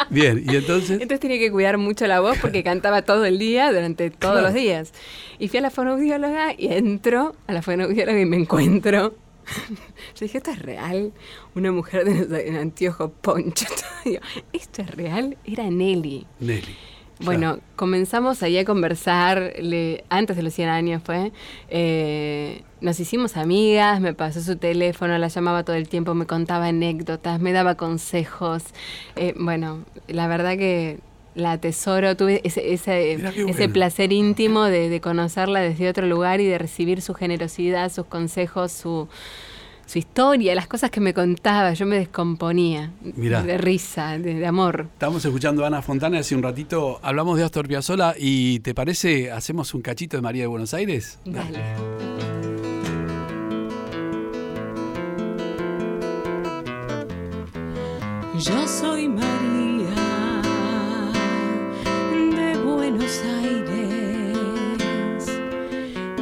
Bien, 0.09 0.43
y 0.45 0.55
entonces. 0.55 0.91
Entonces 0.91 1.19
tenía 1.19 1.39
que 1.39 1.51
cuidar 1.51 1.77
mucho 1.77 2.07
la 2.07 2.19
voz 2.19 2.37
porque 2.39 2.63
cantaba 2.63 3.01
todo 3.01 3.25
el 3.25 3.39
día, 3.39 3.71
durante 3.71 4.09
todos 4.09 4.41
los 4.41 4.53
días. 4.53 4.93
Y 5.39 5.47
fui 5.47 5.59
a 5.59 5.61
la 5.61 5.69
fonoaudióloga 5.69 6.53
y 6.57 6.67
entro 6.67 7.35
a 7.47 7.53
la 7.53 7.61
fonoaudióloga 7.61 8.19
y 8.19 8.25
me 8.25 8.37
encuentro. 8.37 9.15
Yo 10.15 10.21
dije, 10.21 10.37
¿esto 10.39 10.51
es 10.51 10.61
real? 10.61 11.13
Una 11.55 11.71
mujer 11.71 12.05
de 12.05 12.49
un 12.49 12.55
anteojo 12.55 13.11
poncho. 13.11 13.67
¿Esto 14.53 14.81
es 14.81 14.91
real? 14.91 15.37
Era 15.45 15.69
Nelly. 15.69 16.25
Nelly. 16.39 16.75
Bueno, 17.19 17.59
comenzamos 17.75 18.43
ahí 18.43 18.57
a 18.57 18.65
conversar, 18.65 19.53
antes 20.09 20.35
de 20.35 20.43
los 20.43 20.53
100 20.53 20.69
años 20.69 21.01
fue, 21.03 21.31
eh, 21.69 22.63
nos 22.81 22.99
hicimos 22.99 23.37
amigas, 23.37 24.01
me 24.01 24.13
pasó 24.13 24.41
su 24.41 24.57
teléfono, 24.57 25.17
la 25.17 25.29
llamaba 25.29 25.63
todo 25.63 25.75
el 25.75 25.87
tiempo, 25.87 26.13
me 26.13 26.25
contaba 26.25 26.67
anécdotas, 26.67 27.39
me 27.39 27.53
daba 27.53 27.75
consejos. 27.75 28.63
Eh, 29.15 29.33
bueno, 29.37 29.85
la 30.07 30.27
verdad 30.27 30.57
que 30.57 30.99
la 31.35 31.53
atesoro, 31.53 32.15
tuve 32.15 32.41
ese, 32.43 32.73
ese, 32.73 33.69
placer 33.69 34.11
íntimo 34.11 34.63
de 34.63 35.01
conocerla 35.01 35.61
desde 35.61 35.89
otro 35.89 36.07
lugar 36.07 36.41
y 36.41 36.45
de 36.45 36.57
recibir 36.57 37.01
su 37.01 37.13
generosidad, 37.13 37.91
sus 37.91 38.05
consejos, 38.05 38.71
su 38.71 39.07
su 39.85 39.99
historia, 39.99 40.55
las 40.55 40.67
cosas 40.67 40.89
que 40.91 40.99
me 40.99 41.13
contaba, 41.13 41.73
yo 41.73 41.85
me 41.85 41.97
descomponía 41.97 42.91
de 43.01 43.57
risa, 43.57 44.17
de, 44.17 44.45
amor. 44.45 44.87
Estamos 44.93 45.23
escuchando 45.23 45.63
a 45.63 45.67
Ana 45.67 45.81
Fontana 45.81 46.19
hace 46.19 46.35
un 46.35 46.43
ratito, 46.43 46.99
hablamos 47.01 47.37
de 47.37 47.43
Astor 47.43 47.67
Piazzolla 47.67 48.15
y 48.17 48.59
¿te 48.59 48.73
parece 48.73 49.31
hacemos 49.31 49.73
un 49.73 49.81
cachito 49.81 50.17
de 50.17 50.21
María 50.21 50.43
de 50.43 50.47
Buenos 50.47 50.73
Aires? 50.73 51.19
Dale. 51.25 51.59
Yo 58.37 58.67
soy 58.67 59.07
María 59.07 59.64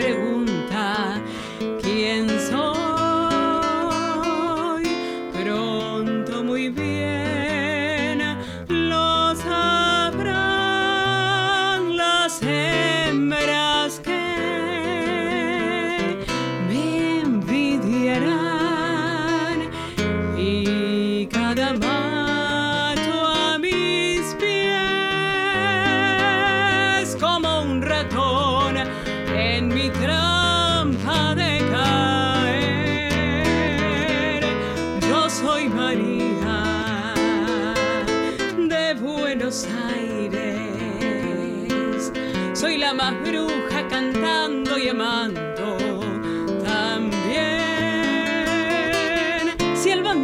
Pregunta, 0.00 0.29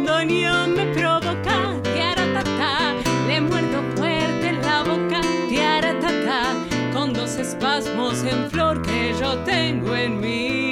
Bandoneón 0.07 0.73
me 0.73 0.85
provoca, 0.93 1.81
tiaratata, 1.83 2.93
le 3.27 3.41
muerdo 3.41 3.83
fuerte 3.97 4.53
la 4.53 4.81
boca, 4.83 5.19
tiaratata, 5.49 6.55
con 6.93 7.11
dos 7.11 7.35
espasmos 7.35 8.23
en 8.23 8.49
flor 8.49 8.81
que 8.83 9.13
yo 9.19 9.37
tengo 9.39 9.93
en 9.93 10.21
mi 10.21 10.66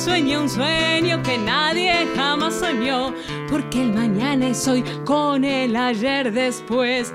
sueño 0.00 0.40
un 0.40 0.48
sueño 0.48 1.22
que 1.22 1.36
nadie 1.36 1.92
jamás 2.16 2.54
soñó 2.54 3.12
porque 3.50 3.82
el 3.82 3.92
mañana 3.92 4.48
es 4.48 4.66
hoy 4.66 4.82
con 5.04 5.44
el 5.44 5.76
ayer 5.76 6.32
después 6.32 7.12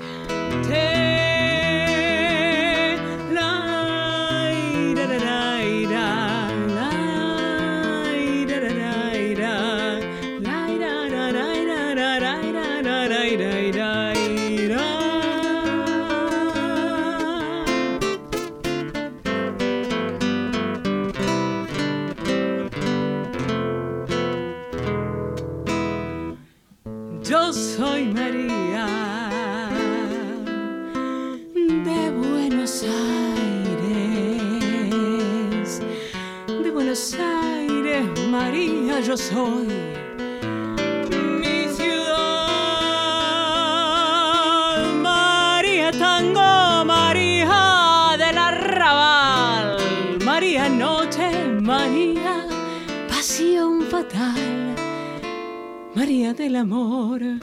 Del 56.34 56.56
Amor 56.56 57.20
de 57.20 57.38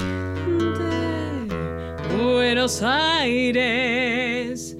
Buenos 2.17 2.81
Aires, 2.83 4.75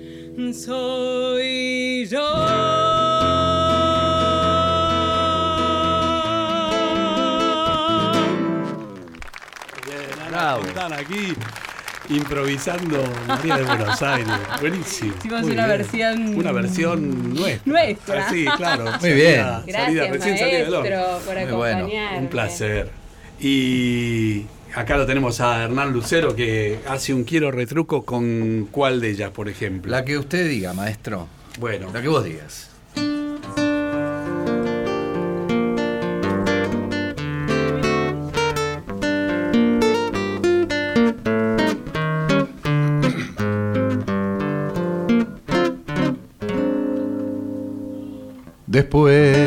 soy 0.53 2.05
yo. 2.07 2.19
Bien, 9.86 10.01
Ana 10.22 10.29
Bravo. 10.29 10.63
Fontana 10.63 10.98
aquí 10.98 11.33
improvisando 12.10 13.03
María 13.27 13.57
de 13.57 13.63
Buenos 13.63 14.01
Aires. 14.01 14.27
Buenísimo. 14.62 15.13
Hicimos 15.17 15.43
una 15.43 15.65
bien. 15.65 15.67
versión- 15.67 16.36
Una 16.36 16.51
versión 16.51 17.33
nuestra. 17.33 17.62
Nuestra. 17.74 18.25
Ah, 18.25 18.29
Sí, 18.31 18.45
claro. 18.57 18.86
Muy 19.00 19.13
bien. 19.13 19.36
Salida- 19.41 19.63
Gracias, 19.65 20.10
recién 20.10 20.38
salida 20.38 20.69
maestro, 20.81 21.19
por 21.25 21.36
Muy 21.36 21.51
bueno. 21.53 21.77
acompañarme. 21.77 22.17
Un 22.19 22.27
placer. 22.27 23.02
Y 23.45 24.45
acá 24.73 24.95
lo 24.95 25.05
tenemos 25.05 25.41
a 25.41 25.65
Hernán 25.65 25.91
Lucero 25.91 26.33
que 26.33 26.79
hace 26.88 27.13
un 27.13 27.25
quiero 27.25 27.51
retruco 27.51 28.05
con 28.05 28.69
cuál 28.71 29.01
de 29.01 29.09
ellas, 29.09 29.31
por 29.31 29.50
ejemplo. 29.50 29.91
La 29.91 30.05
que 30.05 30.17
usted 30.17 30.47
diga, 30.47 30.73
maestro. 30.73 31.27
Bueno, 31.59 31.91
La 31.93 32.01
que 32.01 32.07
vos 32.07 32.23
digas. 32.23 32.69
Después, 48.67 49.42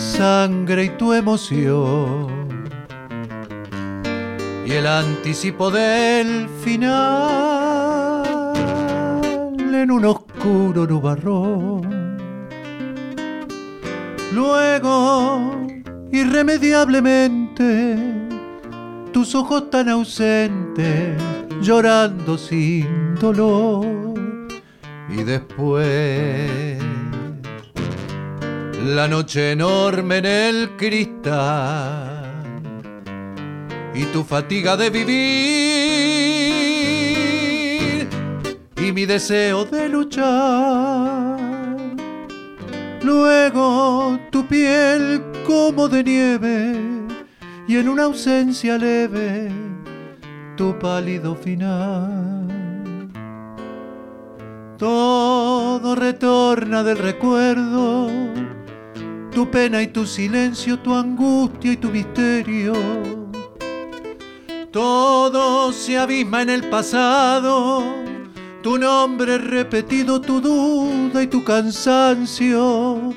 sangre 0.00 0.84
y 0.84 0.88
tu 0.90 1.12
emoción, 1.12 2.48
y 4.66 4.72
el 4.72 4.86
anticipo 4.86 5.70
del 5.70 6.48
final 6.64 8.20
en 9.74 9.90
un 9.90 10.04
oscuro 10.04 10.86
nubarrón. 10.86 12.18
Luego, 14.32 15.66
irremediablemente, 16.12 17.96
tus 19.12 19.34
ojos 19.34 19.70
tan 19.70 19.88
ausentes, 19.88 21.20
llorando 21.60 22.38
sin 22.38 23.14
dolor. 23.16 23.86
Y 25.08 25.24
después, 25.24 26.78
la 28.84 29.06
noche 29.06 29.52
enorme 29.52 30.18
en 30.18 30.26
el 30.26 30.76
cristal 30.76 32.20
y 33.94 34.04
tu 34.06 34.24
fatiga 34.24 34.76
de 34.76 34.90
vivir 34.90 35.20
y 38.76 38.92
mi 38.92 39.06
deseo 39.06 39.64
de 39.64 39.88
luchar. 39.88 41.38
Luego 43.02 44.18
tu 44.30 44.46
piel 44.46 45.22
como 45.46 45.88
de 45.88 46.04
nieve 46.04 46.76
y 47.66 47.76
en 47.76 47.88
una 47.88 48.04
ausencia 48.04 48.78
leve 48.78 49.50
tu 50.56 50.78
pálido 50.78 51.34
final. 51.34 52.48
Todo 54.76 55.94
retorna 55.94 56.82
del 56.82 56.98
recuerdo, 56.98 58.08
tu 59.30 59.50
pena 59.50 59.82
y 59.82 59.88
tu 59.88 60.04
silencio, 60.06 60.78
tu 60.78 60.94
angustia 60.94 61.72
y 61.72 61.76
tu 61.76 61.88
misterio. 61.90 62.72
Todo 64.70 65.72
se 65.72 65.98
abisma 65.98 66.42
en 66.42 66.50
el 66.50 66.64
pasado, 66.68 67.82
tu 68.62 68.78
nombre 68.78 69.38
repetido, 69.38 70.20
tu 70.20 70.40
duda 70.40 71.22
y 71.22 71.26
tu 71.26 71.42
cansancio. 71.44 73.14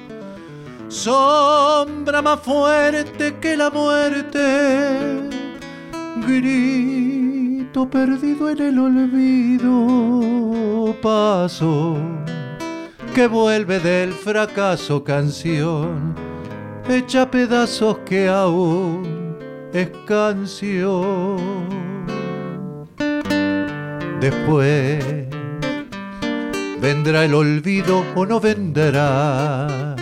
Sombra 0.88 2.22
más 2.22 2.40
fuerte 2.42 3.36
que 3.40 3.58
la 3.58 3.70
muerte, 3.72 5.30
grito 6.28 7.90
perdido 7.90 8.50
en 8.50 8.62
el 8.62 8.80
olvido, 8.80 9.76
paso 11.02 11.98
que 13.14 13.28
vuelve 13.28 13.80
del 13.80 14.12
fracaso 14.12 15.04
canción, 15.04 16.16
hecha 16.90 17.30
pedazos 17.30 18.00
que 18.00 18.28
aún 18.28 19.38
es 19.72 19.90
canción. 20.08 21.38
Después 24.20 25.28
vendrá 26.82 27.26
el 27.26 27.36
olvido 27.36 28.04
o 28.16 28.26
no 28.26 28.40
vendrá. 28.40 29.96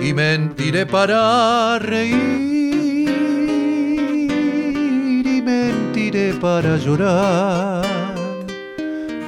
Y 0.00 0.12
mentiré 0.12 0.86
para 0.86 1.80
reír 1.80 2.18
y 5.26 5.42
mentiré 5.42 6.34
para 6.34 6.76
llorar. 6.76 7.97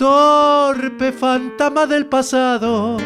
Torpe 0.01 1.13
fantasma 1.13 1.85
del 1.85 2.07
pasado, 2.07 2.97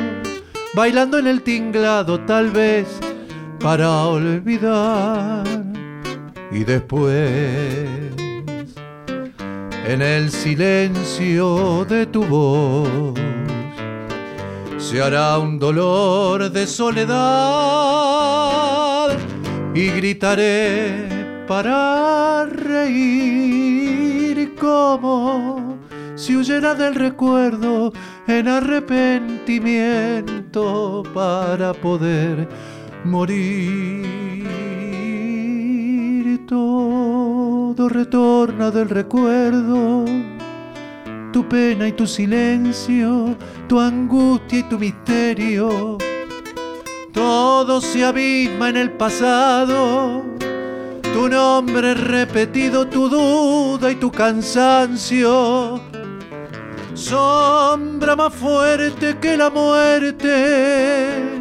bailando 0.77 1.19
en 1.19 1.27
el 1.27 1.43
tinglado 1.43 2.21
tal 2.21 2.53
vez 2.53 2.87
para 3.59 4.05
olvidar. 4.05 5.43
Y 6.53 6.63
después 6.63 7.89
en 9.89 10.03
el 10.03 10.31
silencio 10.31 11.85
de 11.85 12.07
tu 12.07 12.23
voz 12.23 13.19
se 14.79 15.03
hará 15.03 15.41
un 15.41 15.59
dolor 15.59 16.49
de 16.49 16.65
soledad 16.65 17.09
y 19.75 19.89
gritaré 19.89 21.09
para 21.49 22.45
reír 22.45 24.55
como 24.55 25.74
si 26.17 26.37
huyera 26.37 26.75
del 26.75 26.95
recuerdo 26.95 27.93
en 28.27 28.49
arrepentimiento 28.49 31.03
para 31.13 31.73
poder 31.73 32.49
morir. 33.05 34.05
Todo 36.47 37.89
retorna 37.89 38.71
del 38.71 38.89
recuerdo, 38.89 40.05
tu 41.33 41.49
pena 41.49 41.89
y 41.89 41.93
tu 41.93 42.07
silencio, 42.07 43.37
tu 43.67 43.81
angustia 43.81 44.61
y 44.61 44.63
tu 44.65 44.79
misterio. 44.79 45.99
Todo 47.13 47.81
se 47.81 48.05
abisma 48.05 48.69
en 48.69 48.77
el 48.77 48.93
pasado, 48.93 50.23
tu 51.13 51.29
nombre 51.29 51.95
repetido, 51.95 52.87
tu 52.87 53.09
duda 53.09 53.91
y 53.91 53.97
tu 53.97 54.13
cansancio. 54.13 55.81
Sombra 56.95 58.17
más 58.17 58.33
fuerte 58.33 59.19
que 59.19 59.37
la 59.37 59.51
muerte, 59.51 61.41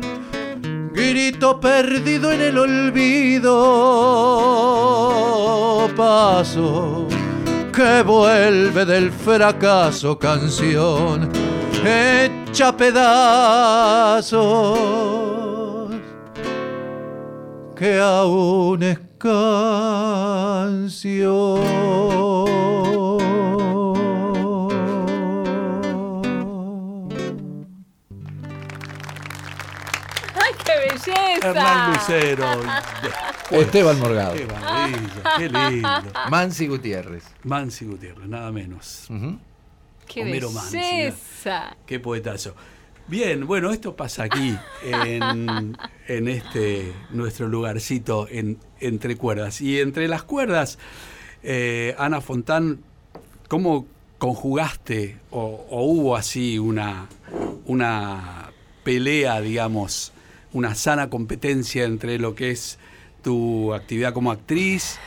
grito 0.91 1.59
perdido 1.59 2.31
en 2.31 2.41
el 2.41 2.57
olvido. 2.57 3.51
Paso 5.95 7.07
que 7.71 8.01
vuelve 8.03 8.85
del 8.85 9.11
fracaso, 9.11 10.17
canción 10.17 11.29
hecha 11.85 12.75
pedazos, 12.75 14.29
que 17.75 17.99
aún 17.99 18.83
es 18.83 18.99
canción. 19.17 20.03
Belleza! 31.11 31.47
Hernán 31.49 31.93
Lucero. 31.93 32.45
Esteban 33.51 33.99
Morgado. 33.99 34.33
Qué 34.35 34.45
maravilla, 34.45 35.23
qué 35.37 35.49
lindo. 35.49 35.89
Mansi 36.29 36.67
Gutiérrez. 36.67 37.23
Mansi 37.43 37.85
Gutiérrez, 37.85 38.27
nada 38.27 38.51
menos. 38.51 39.07
Ujú. 39.09 39.39
¡Qué 40.07 40.21
Homero 40.23 40.51
Mansi, 40.51 40.77
belleza! 40.77 41.75
Qué 41.85 41.99
poetazo. 41.99 42.55
Bien, 43.07 43.45
bueno, 43.45 43.71
esto 43.71 43.95
pasa 43.97 44.23
aquí, 44.23 44.57
en, 44.83 45.77
en 46.07 46.27
este 46.29 46.93
nuestro 47.09 47.47
lugarcito 47.49 48.27
en, 48.29 48.57
entre 48.79 49.17
cuerdas. 49.17 49.59
Y 49.59 49.81
entre 49.81 50.07
las 50.07 50.23
cuerdas, 50.23 50.79
eh, 51.43 51.95
Ana 51.97 52.21
Fontán, 52.21 52.79
¿cómo 53.49 53.87
conjugaste 54.19 55.17
o, 55.31 55.65
o 55.69 55.83
hubo 55.83 56.15
así 56.15 56.57
una, 56.57 57.07
una 57.65 58.51
pelea, 58.85 59.41
digamos, 59.41 60.13
una 60.53 60.75
sana 60.75 61.09
competencia 61.09 61.85
entre 61.85 62.19
lo 62.19 62.35
que 62.35 62.51
es 62.51 62.79
tu 63.21 63.73
actividad 63.73 64.13
como 64.13 64.31
actriz 64.31 64.99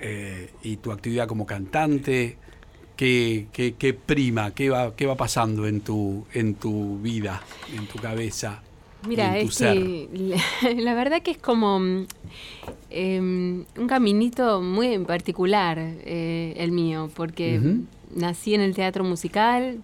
eh, 0.00 0.50
y 0.62 0.76
tu 0.76 0.92
actividad 0.92 1.26
como 1.26 1.46
cantante? 1.46 2.36
¿Qué, 2.96 3.46
qué, 3.52 3.74
qué 3.74 3.94
prima? 3.94 4.52
¿Qué 4.52 4.70
va, 4.70 4.96
¿Qué 4.96 5.06
va 5.06 5.16
pasando 5.16 5.66
en 5.68 5.80
tu, 5.82 6.26
en 6.32 6.54
tu 6.54 6.98
vida, 6.98 7.42
en 7.76 7.86
tu 7.86 7.98
cabeza? 7.98 8.62
Mira, 9.06 9.38
en 9.38 9.44
tu 9.44 9.48
es 9.50 9.54
ser? 9.54 9.74
que 9.74 10.08
la, 10.12 10.70
la 10.76 10.94
verdad 10.94 11.22
que 11.22 11.30
es 11.30 11.38
como 11.38 11.78
mm, 11.78 12.06
em, 12.90 13.64
un 13.76 13.86
caminito 13.86 14.60
muy 14.60 14.98
particular 14.98 15.78
eh, 15.78 16.54
el 16.56 16.72
mío, 16.72 17.10
porque 17.14 17.60
nací 18.14 18.54
en 18.54 18.62
el 18.62 18.74
teatro 18.74 19.04
musical, 19.04 19.80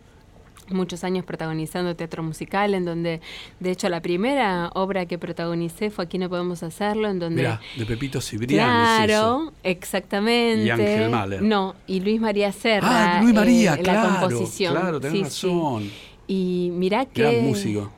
muchos 0.71 1.05
años 1.05 1.25
protagonizando 1.25 1.95
teatro 1.97 2.23
musical, 2.23 2.75
en 2.75 2.85
donde, 2.85 3.21
de 3.61 3.71
hecho, 3.71 3.89
la 3.89 4.01
primera 4.01 4.71
obra 4.75 5.07
que 5.07 5.19
protagonicé 5.19 5.91
fue 5.91 6.05
Aquí 6.05 6.19
no 6.19 6.29
podemos 6.29 6.63
hacerlo, 6.63 7.09
en 7.09 7.19
donde... 7.19 7.43
Mirá, 7.43 7.61
de 7.77 7.87
Pepito 7.87 8.21
Cibrián. 8.21 9.01
es. 9.01 9.07
Claro, 9.07 9.53
exactamente. 9.63 10.65
Y 10.65 10.71
Ángel 10.71 11.11
Mahler. 11.11 11.43
No, 11.43 11.75
y 11.87 12.01
Luis 12.01 12.21
María 12.21 12.53
Serra. 12.53 13.17
Ah, 13.19 13.23
Luis 13.23 13.35
María, 13.35 13.75
eh, 13.75 13.79
claro. 13.83 14.11
La 14.11 14.21
composición. 14.21 14.75
Claro, 14.75 15.01
tenés 15.01 15.19
Sí, 15.19 15.41
sí. 15.41 15.47
razón. 15.47 15.91
Y 16.27 16.71
mirá 16.73 17.07
que... 17.07 17.23
Gran 17.23 17.45
músico. 17.45 17.91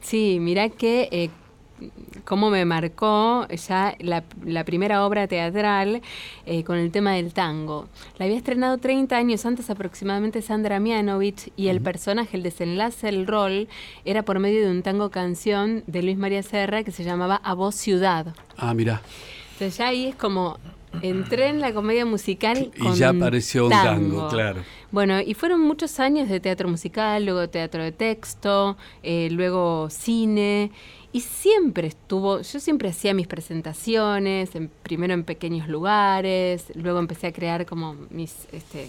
Sí, 0.00 0.38
mirá 0.40 0.68
que 0.68 1.08
eh, 1.12 1.30
cómo 2.24 2.50
me 2.50 2.64
marcó 2.64 3.46
ya 3.48 3.94
la, 4.00 4.24
la 4.44 4.64
primera 4.64 5.06
obra 5.06 5.26
teatral 5.26 6.02
eh, 6.46 6.64
con 6.64 6.78
el 6.78 6.90
tema 6.90 7.12
del 7.12 7.32
tango. 7.32 7.88
La 8.18 8.26
había 8.26 8.36
estrenado 8.36 8.78
30 8.78 9.16
años 9.16 9.46
antes 9.46 9.70
aproximadamente 9.70 10.42
Sandra 10.42 10.80
Mianovich 10.80 11.52
y 11.56 11.68
el 11.68 11.80
personaje, 11.80 12.36
el 12.36 12.42
desenlace, 12.42 13.08
el 13.08 13.26
rol, 13.26 13.68
era 14.04 14.22
por 14.22 14.38
medio 14.38 14.64
de 14.64 14.70
un 14.70 14.82
tango 14.82 15.10
canción 15.10 15.84
de 15.86 16.02
Luis 16.02 16.16
María 16.16 16.42
Serra 16.42 16.82
que 16.84 16.92
se 16.92 17.04
llamaba 17.04 17.36
A 17.36 17.54
Voz 17.54 17.74
Ciudad. 17.74 18.34
Ah, 18.56 18.74
mirá. 18.74 19.02
Entonces 19.52 19.78
ya 19.78 19.88
ahí 19.88 20.06
es 20.06 20.14
como 20.16 20.58
entré 21.00 21.48
en 21.48 21.60
la 21.60 21.72
comedia 21.72 22.04
musical 22.04 22.70
Y 22.74 22.80
con 22.80 22.94
ya 22.94 23.10
apareció 23.10 23.64
un 23.64 23.70
tango, 23.70 24.28
claro. 24.28 24.62
Bueno, 24.90 25.20
y 25.22 25.32
fueron 25.32 25.60
muchos 25.62 25.98
años 26.00 26.28
de 26.28 26.38
teatro 26.38 26.68
musical, 26.68 27.24
luego 27.24 27.48
teatro 27.48 27.82
de 27.82 27.92
texto, 27.92 28.76
eh, 29.02 29.28
luego 29.30 29.88
cine. 29.88 30.70
Y 31.12 31.20
siempre 31.20 31.88
estuvo, 31.88 32.40
yo 32.40 32.58
siempre 32.60 32.88
hacía 32.88 33.12
mis 33.12 33.26
presentaciones, 33.26 34.54
en- 34.54 34.70
primero 34.82 35.12
en 35.12 35.24
pequeños 35.24 35.68
lugares, 35.68 36.64
luego 36.74 36.98
empecé 36.98 37.26
a 37.26 37.32
crear 37.32 37.66
como 37.66 37.96
mis 38.10 38.46
este, 38.52 38.88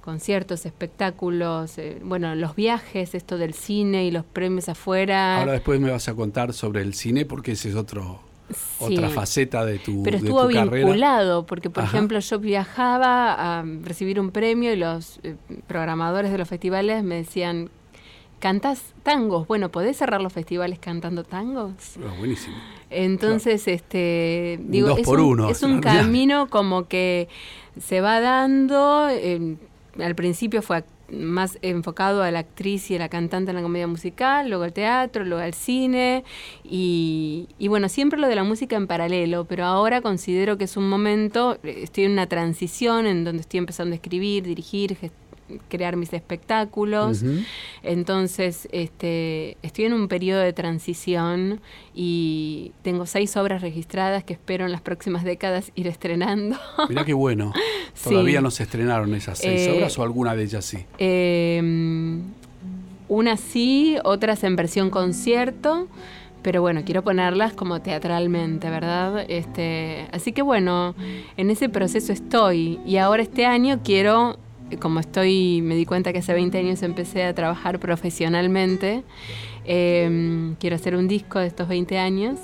conciertos, 0.00 0.64
espectáculos, 0.66 1.76
eh, 1.78 1.98
bueno, 2.02 2.34
los 2.34 2.56
viajes, 2.56 3.14
esto 3.14 3.36
del 3.38 3.52
cine 3.54 4.04
y 4.06 4.10
los 4.10 4.24
premios 4.24 4.68
afuera. 4.68 5.38
Ahora 5.40 5.52
después 5.52 5.78
me 5.78 5.90
vas 5.90 6.08
a 6.08 6.14
contar 6.14 6.52
sobre 6.54 6.80
el 6.82 6.94
cine 6.94 7.24
porque 7.26 7.52
ese 7.52 7.68
es 7.68 7.74
otro, 7.76 8.20
Sí. 8.50 8.94
otra 8.96 9.08
faceta 9.10 9.64
de 9.64 9.78
tu, 9.78 10.02
Pero 10.02 10.18
de 10.18 10.24
estuvo 10.26 10.48
tu 10.48 10.54
carrera. 10.54 10.86
vinculado, 10.86 11.46
porque 11.46 11.70
por 11.70 11.84
Ajá. 11.84 11.96
ejemplo 11.96 12.18
yo 12.18 12.38
viajaba 12.38 13.58
a 13.60 13.64
recibir 13.82 14.18
un 14.18 14.30
premio 14.30 14.72
y 14.72 14.76
los 14.76 15.20
eh, 15.22 15.36
programadores 15.68 16.32
de 16.32 16.38
los 16.38 16.48
festivales 16.48 17.04
me 17.04 17.14
decían, 17.16 17.70
¿cantas 18.42 18.82
tangos? 19.04 19.46
Bueno, 19.46 19.70
¿podés 19.70 19.96
cerrar 19.96 20.20
los 20.20 20.32
festivales 20.32 20.80
cantando 20.80 21.22
tangos? 21.22 21.72
Ah, 22.04 22.12
buenísimo. 22.18 22.56
Entonces, 22.90 23.68
este, 23.68 24.58
digo, 24.64 24.88
dos 24.88 24.98
es, 24.98 25.04
por 25.04 25.20
un, 25.20 25.26
uno, 25.40 25.48
es 25.48 25.62
un 25.62 25.80
claro. 25.80 25.98
camino 26.02 26.48
como 26.48 26.88
que 26.88 27.28
se 27.80 28.00
va 28.00 28.20
dando. 28.20 29.08
eh, 29.10 29.56
al 30.02 30.14
principio 30.16 30.60
fue 30.60 30.82
más 31.10 31.58
enfocado 31.62 32.22
a 32.22 32.30
la 32.30 32.40
actriz 32.40 32.90
y 32.90 32.96
a 32.96 32.98
la 32.98 33.08
cantante 33.10 33.50
en 33.50 33.56
la 33.56 33.62
comedia 33.62 33.86
musical, 33.86 34.48
luego 34.48 34.64
al 34.64 34.72
teatro, 34.72 35.24
luego 35.24 35.42
al 35.44 35.52
cine 35.54 36.24
y, 36.64 37.48
y 37.58 37.68
bueno, 37.68 37.88
siempre 37.90 38.18
lo 38.18 38.26
de 38.28 38.34
la 38.34 38.44
música 38.44 38.76
en 38.76 38.86
paralelo, 38.86 39.44
pero 39.44 39.66
ahora 39.66 40.00
considero 40.00 40.56
que 40.56 40.64
es 40.64 40.76
un 40.78 40.88
momento, 40.88 41.58
eh, 41.62 41.80
estoy 41.82 42.04
en 42.04 42.12
una 42.12 42.26
transición 42.26 43.06
en 43.06 43.24
donde 43.24 43.42
estoy 43.42 43.58
empezando 43.58 43.92
a 43.92 43.96
escribir, 43.96 44.42
dirigir, 44.44 44.96
gest- 44.98 45.12
crear 45.68 45.96
mis 45.96 46.12
espectáculos. 46.12 47.24
Entonces, 47.82 48.68
este, 48.72 49.56
estoy 49.62 49.86
en 49.86 49.92
un 49.92 50.08
periodo 50.08 50.40
de 50.40 50.52
transición 50.52 51.60
y 51.94 52.72
tengo 52.82 53.06
seis 53.06 53.36
obras 53.36 53.62
registradas 53.62 54.24
que 54.24 54.32
espero 54.34 54.64
en 54.64 54.72
las 54.72 54.80
próximas 54.80 55.24
décadas 55.24 55.72
ir 55.74 55.86
estrenando. 55.86 56.56
Mirá 56.88 57.04
qué 57.04 57.14
bueno. 57.14 57.52
Sí. 57.94 58.10
Todavía 58.10 58.40
no 58.40 58.50
se 58.50 58.62
estrenaron 58.64 59.14
esas 59.14 59.38
seis 59.38 59.66
Eh, 59.66 59.72
obras 59.76 59.98
o 59.98 60.02
alguna 60.02 60.34
de 60.34 60.44
ellas 60.44 60.64
sí. 60.64 60.84
Eh, 60.98 61.60
unas 63.08 63.40
sí, 63.40 63.96
otras 64.04 64.42
en 64.44 64.56
versión 64.56 64.90
concierto. 64.90 65.88
Pero 66.42 66.60
bueno, 66.60 66.82
quiero 66.84 67.02
ponerlas 67.04 67.52
como 67.52 67.80
teatralmente, 67.82 68.68
¿verdad? 68.68 69.24
Este, 69.28 70.08
así 70.10 70.32
que 70.32 70.42
bueno, 70.42 70.96
en 71.36 71.50
ese 71.50 71.68
proceso 71.68 72.12
estoy. 72.12 72.80
Y 72.84 72.96
ahora 72.96 73.22
este 73.22 73.46
año 73.46 73.78
quiero, 73.84 74.38
como 74.80 75.00
estoy, 75.00 75.60
me 75.62 75.74
di 75.74 75.86
cuenta 75.86 76.12
que 76.12 76.18
hace 76.18 76.34
20 76.34 76.58
años 76.58 76.82
empecé 76.82 77.24
a 77.24 77.34
trabajar 77.34 77.78
profesionalmente. 77.78 79.04
eh, 79.64 80.54
quiero 80.58 80.76
hacer 80.76 80.96
un 80.96 81.08
disco 81.08 81.38
de 81.38 81.46
estos 81.46 81.68
20 81.68 81.98
años. 81.98 82.38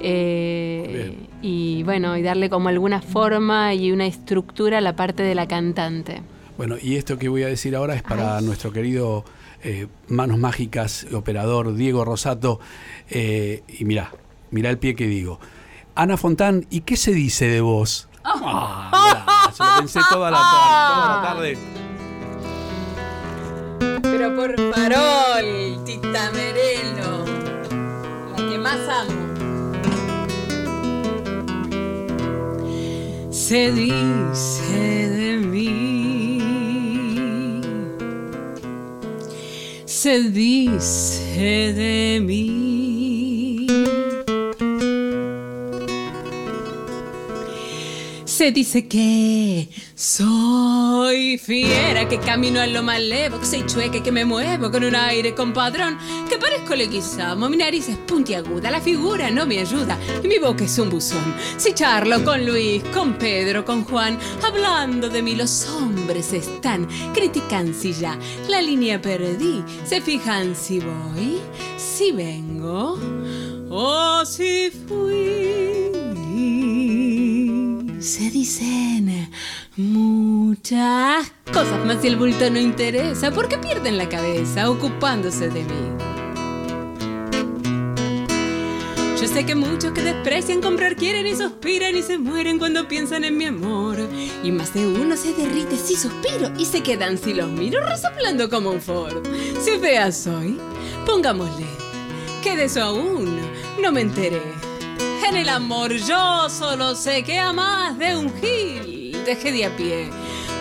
Eh, 0.00 1.16
y 1.42 1.82
bueno, 1.84 2.16
y 2.16 2.22
darle 2.22 2.50
como 2.50 2.68
alguna 2.68 3.00
forma 3.00 3.74
y 3.74 3.92
una 3.92 4.06
estructura 4.06 4.78
a 4.78 4.80
la 4.80 4.94
parte 4.94 5.22
de 5.22 5.34
la 5.34 5.46
cantante. 5.46 6.22
Bueno, 6.56 6.76
y 6.80 6.96
esto 6.96 7.18
que 7.18 7.28
voy 7.28 7.42
a 7.42 7.48
decir 7.48 7.76
ahora 7.76 7.94
es 7.94 8.02
para 8.02 8.40
nuestro 8.40 8.72
querido 8.72 9.24
eh, 9.62 9.86
Manos 10.08 10.38
Mágicas, 10.38 11.06
operador 11.12 11.74
Diego 11.74 12.04
Rosato. 12.04 12.60
Eh, 13.10 13.62
y 13.68 13.84
mirá, 13.84 14.12
mirá 14.50 14.70
el 14.70 14.78
pie 14.78 14.94
que 14.94 15.06
digo. 15.06 15.38
Ana 15.94 16.16
Fontán, 16.16 16.66
¿y 16.70 16.82
qué 16.82 16.96
se 16.96 17.12
dice 17.12 17.48
de 17.48 17.60
vos? 17.60 18.08
Ah, 18.28 18.90
mirá, 18.92 19.52
se 19.52 19.62
lo 19.62 19.76
pensé 19.78 20.00
toda 20.10 20.30
la, 20.30 20.38
toda 20.38 21.06
la 21.16 21.22
tarde. 21.22 21.58
Pero 24.02 24.34
por 24.34 24.56
farol, 24.74 25.84
Tita 25.84 26.30
Merelo, 26.32 27.24
la 28.30 28.48
que 28.48 28.58
más 28.58 28.80
amo. 28.88 29.26
se 33.46 33.70
dice 33.70 35.08
de 35.08 35.36
mí. 35.36 36.40
Se 39.84 40.20
dice 40.30 41.72
de 41.72 42.20
mí. 42.20 42.85
Se 48.36 48.52
dice 48.52 48.86
que 48.86 49.70
soy 49.94 51.38
fiera, 51.38 52.06
que 52.06 52.18
camino 52.18 52.60
a 52.60 52.66
lo 52.66 52.82
malevo, 52.82 53.40
que 53.40 53.46
soy 53.46 53.64
chueca, 53.64 53.96
y 53.96 54.02
que 54.02 54.12
me 54.12 54.26
muevo 54.26 54.70
con 54.70 54.84
un 54.84 54.94
aire 54.94 55.34
compadrón, 55.34 55.96
que 56.28 56.36
parezco 56.36 56.74
leguizamo, 56.74 57.48
mi 57.48 57.56
nariz 57.56 57.88
es 57.88 57.96
puntiaguda, 57.96 58.70
la 58.70 58.82
figura 58.82 59.30
no 59.30 59.46
me 59.46 59.60
ayuda 59.60 59.98
y 60.22 60.28
mi 60.28 60.38
boca 60.38 60.64
es 60.64 60.78
un 60.78 60.90
buzón. 60.90 61.34
Si 61.56 61.72
charlo 61.72 62.22
con 62.24 62.44
Luis, 62.44 62.82
con 62.92 63.14
Pedro, 63.14 63.64
con 63.64 63.84
Juan, 63.84 64.18
hablando 64.42 65.08
de 65.08 65.22
mí 65.22 65.34
los 65.34 65.66
hombres 65.70 66.34
están, 66.34 66.86
critican 67.14 67.72
si 67.72 67.94
ya 67.94 68.18
la 68.50 68.60
línea 68.60 69.00
perdí, 69.00 69.64
se 69.86 70.02
fijan 70.02 70.54
si 70.54 70.80
voy, 70.80 71.38
si 71.78 72.12
vengo 72.12 72.98
o 73.70 74.26
si 74.26 74.70
fui 74.86 76.05
se 78.06 78.30
dicen 78.30 79.28
muchas 79.76 81.32
cosas, 81.52 81.84
más 81.84 82.00
si 82.00 82.06
el 82.06 82.16
bulto 82.16 82.48
no 82.50 82.60
interesa, 82.60 83.32
porque 83.32 83.58
pierden 83.58 83.98
la 83.98 84.08
cabeza 84.08 84.70
ocupándose 84.70 85.48
de 85.48 85.64
mí. 85.64 86.06
Yo 89.20 89.26
sé 89.26 89.44
que 89.44 89.56
muchos 89.56 89.92
que 89.92 90.02
desprecian 90.02 90.62
comprar 90.62 90.94
quieren 90.94 91.26
y 91.26 91.34
suspiran 91.34 91.96
y 91.96 92.02
se 92.02 92.16
mueren 92.16 92.58
cuando 92.58 92.86
piensan 92.86 93.24
en 93.24 93.36
mi 93.36 93.46
amor. 93.46 93.98
Y 94.44 94.52
más 94.52 94.72
de 94.72 94.86
uno 94.86 95.16
se 95.16 95.32
derrite 95.32 95.76
si 95.76 95.96
suspiro 95.96 96.52
y 96.56 96.64
se 96.64 96.82
quedan 96.82 97.18
si 97.18 97.34
los 97.34 97.48
miro 97.48 97.80
resoplando 97.84 98.48
como 98.48 98.70
un 98.70 98.80
Ford. 98.80 99.26
Si 99.60 99.72
fea 99.78 100.12
soy, 100.12 100.58
pongámosle 101.04 101.66
que 102.42 102.56
de 102.56 102.64
eso 102.64 102.82
aún 102.82 103.40
no 103.82 103.90
me 103.90 104.02
enteré. 104.02 104.65
En 105.28 105.36
el 105.36 105.48
amor 105.48 105.92
yo 105.92 106.48
solo 106.48 106.94
sé 106.94 107.24
que 107.24 107.38
a 107.38 107.52
más 107.52 107.98
de 107.98 108.16
un 108.16 108.32
gil 108.40 109.24
dejé 109.24 109.50
de 109.50 109.64
a 109.64 109.76
pie. 109.76 110.08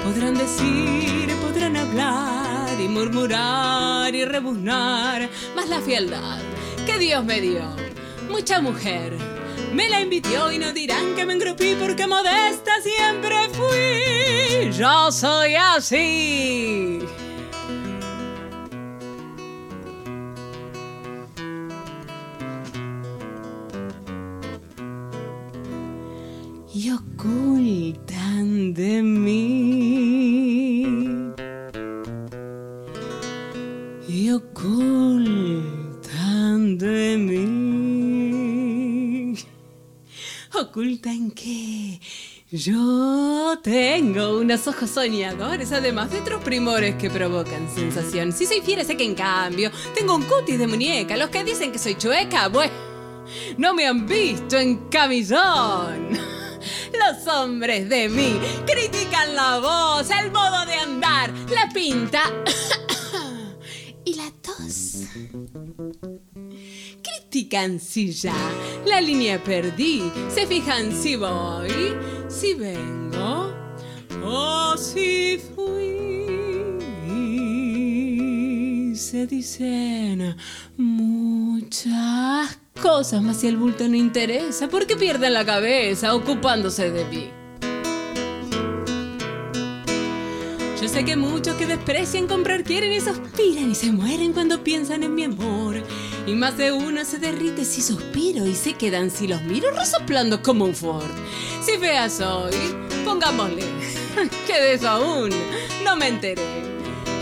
Podrán 0.04 0.34
decir, 0.34 1.32
podrán 1.36 1.78
hablar 1.78 2.80
y 2.80 2.88
murmurar 2.88 4.14
y 4.16 4.26
rebuznar, 4.26 5.30
más 5.56 5.70
la 5.70 5.82
fialdad 5.82 6.40
que 6.88 6.98
Dios 6.98 7.24
me 7.24 7.42
dio. 7.42 7.76
Mucha 8.28 8.60
mujer 8.60 9.16
me 9.72 9.88
la 9.88 10.02
invitió 10.02 10.52
y 10.52 10.58
no 10.58 10.74
dirán 10.74 11.14
que 11.16 11.26
me 11.26 11.34
engrupí 11.34 11.76
porque 11.80 12.08
modesta 12.08 12.72
siempre 12.82 13.50
fui. 13.50 14.72
Yo 14.72 15.12
soy 15.12 15.56
así. 15.56 17.00
Ocultan 27.26 28.74
de 28.74 29.02
mí. 29.02 30.86
Y 34.08 34.32
ocultan 34.32 35.58
de 36.78 37.18
mí. 37.18 38.36
¿Ocultan 40.54 41.32
que 41.32 42.00
Yo 42.52 43.60
tengo 43.62 44.38
unos 44.40 44.68
ojos 44.68 44.90
soñadores, 44.92 45.72
además 45.72 46.12
de 46.12 46.20
otros 46.22 46.44
primores 46.44 46.96
que 46.96 47.10
provocan 47.10 47.68
sensación. 47.74 48.32
Si 48.32 48.46
soy 48.46 48.62
fiera, 48.62 48.84
sé 48.86 48.96
que 48.96 49.04
en 49.04 49.16
cambio 49.16 49.72
tengo 49.94 50.16
un 50.16 50.22
cutis 50.24 50.60
de 50.60 50.68
muñeca. 50.68 51.18
Los 51.18 51.30
que 51.30 51.44
dicen 51.44 51.72
que 51.72 51.80
soy 51.80 51.96
chueca, 51.96 52.48
bueno, 52.50 52.74
no 53.58 53.74
me 53.74 53.88
han 53.88 54.06
visto 54.06 54.58
en 54.58 54.88
camisón. 54.90 56.35
Los 56.94 57.28
hombres 57.28 57.90
de 57.90 58.10
mí 58.10 58.40
critican 58.66 59.36
la 59.36 59.60
voz, 59.60 60.10
el 60.10 60.32
modo 60.32 60.66
de 60.66 60.74
andar, 60.76 61.34
la 61.50 61.70
pinta 61.74 62.32
y 64.06 64.16
la 64.16 64.32
tos. 64.42 65.04
Critican 67.04 67.80
si 67.80 68.12
ya 68.12 68.36
la 68.86 69.02
línea 69.02 69.44
perdí, 69.44 70.12
se 70.30 70.48
fijan 70.48 70.92
si 70.92 71.16
voy, 71.16 71.96
si 72.30 72.54
vengo 72.54 73.54
o 74.24 74.78
si 74.78 75.40
fui. 75.56 75.96
Se 78.96 79.28
dicen 79.28 80.36
muchas 80.78 82.58
cosas, 82.82 83.22
más 83.22 83.38
si 83.38 83.48
el 83.48 83.58
bulto 83.58 83.88
no 83.88 83.96
interesa, 83.96 84.68
¿por 84.68 84.86
qué 84.86 84.96
pierden 84.96 85.34
la 85.34 85.46
cabeza 85.46 86.14
ocupándose 86.14 86.92
de 86.92 87.06
mí? 87.06 87.32
Yo 90.82 90.88
sé 90.88 91.04
que 91.06 91.16
muchos 91.16 91.56
que 91.56 91.66
desprecian 91.66 92.28
comprar 92.28 92.64
quieren 92.64 92.92
y 92.92 93.00
suspiran 93.00 93.72
y 93.72 93.76
se 93.76 93.92
mueren 93.92 94.34
cuando 94.34 94.64
piensan 94.64 95.04
en 95.04 95.16
mi 95.16 95.24
amor. 95.24 95.82
Y 96.28 96.34
más 96.36 96.58
de 96.58 96.72
uno 96.72 97.04
se 97.06 97.18
derrite 97.18 97.66
si 97.66 97.82
suspiro 97.82 98.46
y 98.46 98.56
se 98.56 98.74
quedan 98.74 99.10
si 99.10 99.28
los 99.28 99.42
miro 99.44 99.72
resoplando 99.72 100.44
como 100.44 100.66
un 100.66 100.76
Ford. 100.76 101.10
Si 101.66 101.78
fea 101.78 102.10
soy, 102.10 102.54
pongámosle 103.04 103.64
que 104.48 104.54
de 104.54 104.74
eso 104.74 104.90
aún 104.90 105.30
no 105.84 105.96
me 105.96 106.10
enteré. 106.10 106.42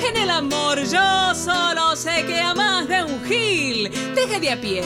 En 0.06 0.18
el 0.18 0.30
amor 0.30 0.80
yo 0.84 1.34
solo 1.36 1.96
sé 1.96 2.26
que 2.26 2.39
a 2.39 2.54
más 2.54 2.88
de 2.88 3.04
un 3.04 3.24
gil 3.24 3.89
deje 4.13 4.39
de 4.39 4.52
a 4.52 4.60
pie. 4.60 4.84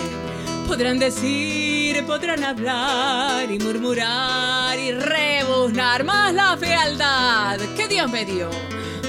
Podrán 0.67 0.99
decir, 0.99 2.05
podrán 2.05 2.43
hablar 2.43 3.49
y 3.49 3.57
murmurar 3.57 4.77
y 4.77 4.91
rebuznar 4.91 6.03
más 6.03 6.33
la 6.33 6.57
fealdad 6.57 7.57
que 7.75 7.87
Dios 7.87 8.11
me 8.11 8.25
dio. 8.25 8.49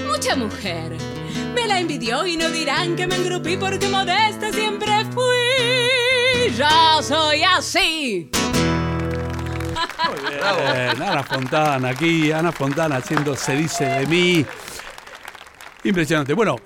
Mucha 0.07 0.37
mujer 0.37 0.97
me 1.55 1.66
la 1.66 1.81
envidió 1.81 2.25
y 2.27 2.37
no 2.37 2.49
dirán 2.49 2.94
que 2.94 3.09
me 3.09 3.16
engrupí 3.16 3.57
porque 3.57 3.88
modesta 3.88 4.53
siempre 4.53 5.05
fui. 5.07 6.55
Yo 6.57 7.03
soy 7.03 7.42
así. 7.42 8.31
Bien, 10.29 11.03
Ana 11.03 11.25
Fontana 11.25 11.88
aquí, 11.90 12.31
Ana 12.31 12.53
Fontana 12.53 12.97
haciendo 12.97 13.35
Se 13.37 13.57
dice 13.57 13.85
de 13.85 14.07
mí. 14.07 14.47
Impresionante. 15.83 16.35
Bueno, 16.35 16.57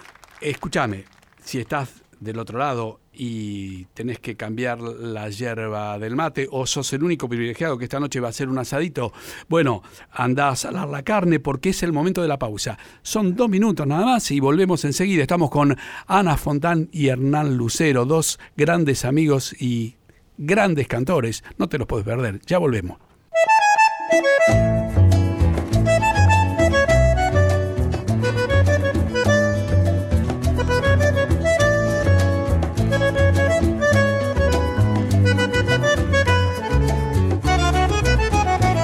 escúchame, 0.41 1.07
si 1.43 1.59
estás 1.61 2.03
del 2.21 2.39
otro 2.39 2.59
lado 2.59 3.02
y 3.13 3.85
tenés 3.95 4.19
que 4.19 4.37
cambiar 4.37 4.81
la 4.81 5.29
hierba 5.29 5.99
del 5.99 6.17
mate 6.17 6.49
o 6.51 6.67
sos 6.67 6.93
el 6.93 7.03
único 7.03 7.29
privilegiado 7.29 7.77
que 7.77 7.85
esta 7.85 8.01
noche 8.01 8.21
va 8.21 8.29
a 8.29 8.31
hacer 8.31 8.49
un 8.49 8.59
asadito, 8.59 9.13
bueno, 9.49 9.83
andá 10.11 10.49
a 10.49 10.57
salar 10.57 10.89
la 10.89 11.03
carne 11.03 11.41
porque 11.41 11.71
es 11.71 11.83
el 11.83 11.93
momento 11.93 12.23
de 12.23 12.29
la 12.29 12.39
pausa. 12.39 12.79
Son 13.03 13.37
dos 13.37 13.49
minutos 13.49 13.87
nada 13.87 14.05
más 14.05 14.31
y 14.31 14.41
volvemos 14.41 14.85
enseguida. 14.85 15.23
Estamos 15.23 15.51
con 15.51 15.77
Ana 16.07 16.37
Fontán 16.37 16.89
y 16.93 17.09
Hernán 17.09 17.57
Lucero, 17.57 18.05
dos 18.05 18.39
grandes 18.57 19.05
amigos 19.05 19.55
y 19.61 19.97
grandes 20.39 20.89
cantores. 20.89 21.45
No 21.59 21.69
te 21.69 21.79
los 21.79 21.87
puedes 21.87 22.05
perder. 22.05 22.41
Ya 22.47 22.59
volvemos. 22.59 22.99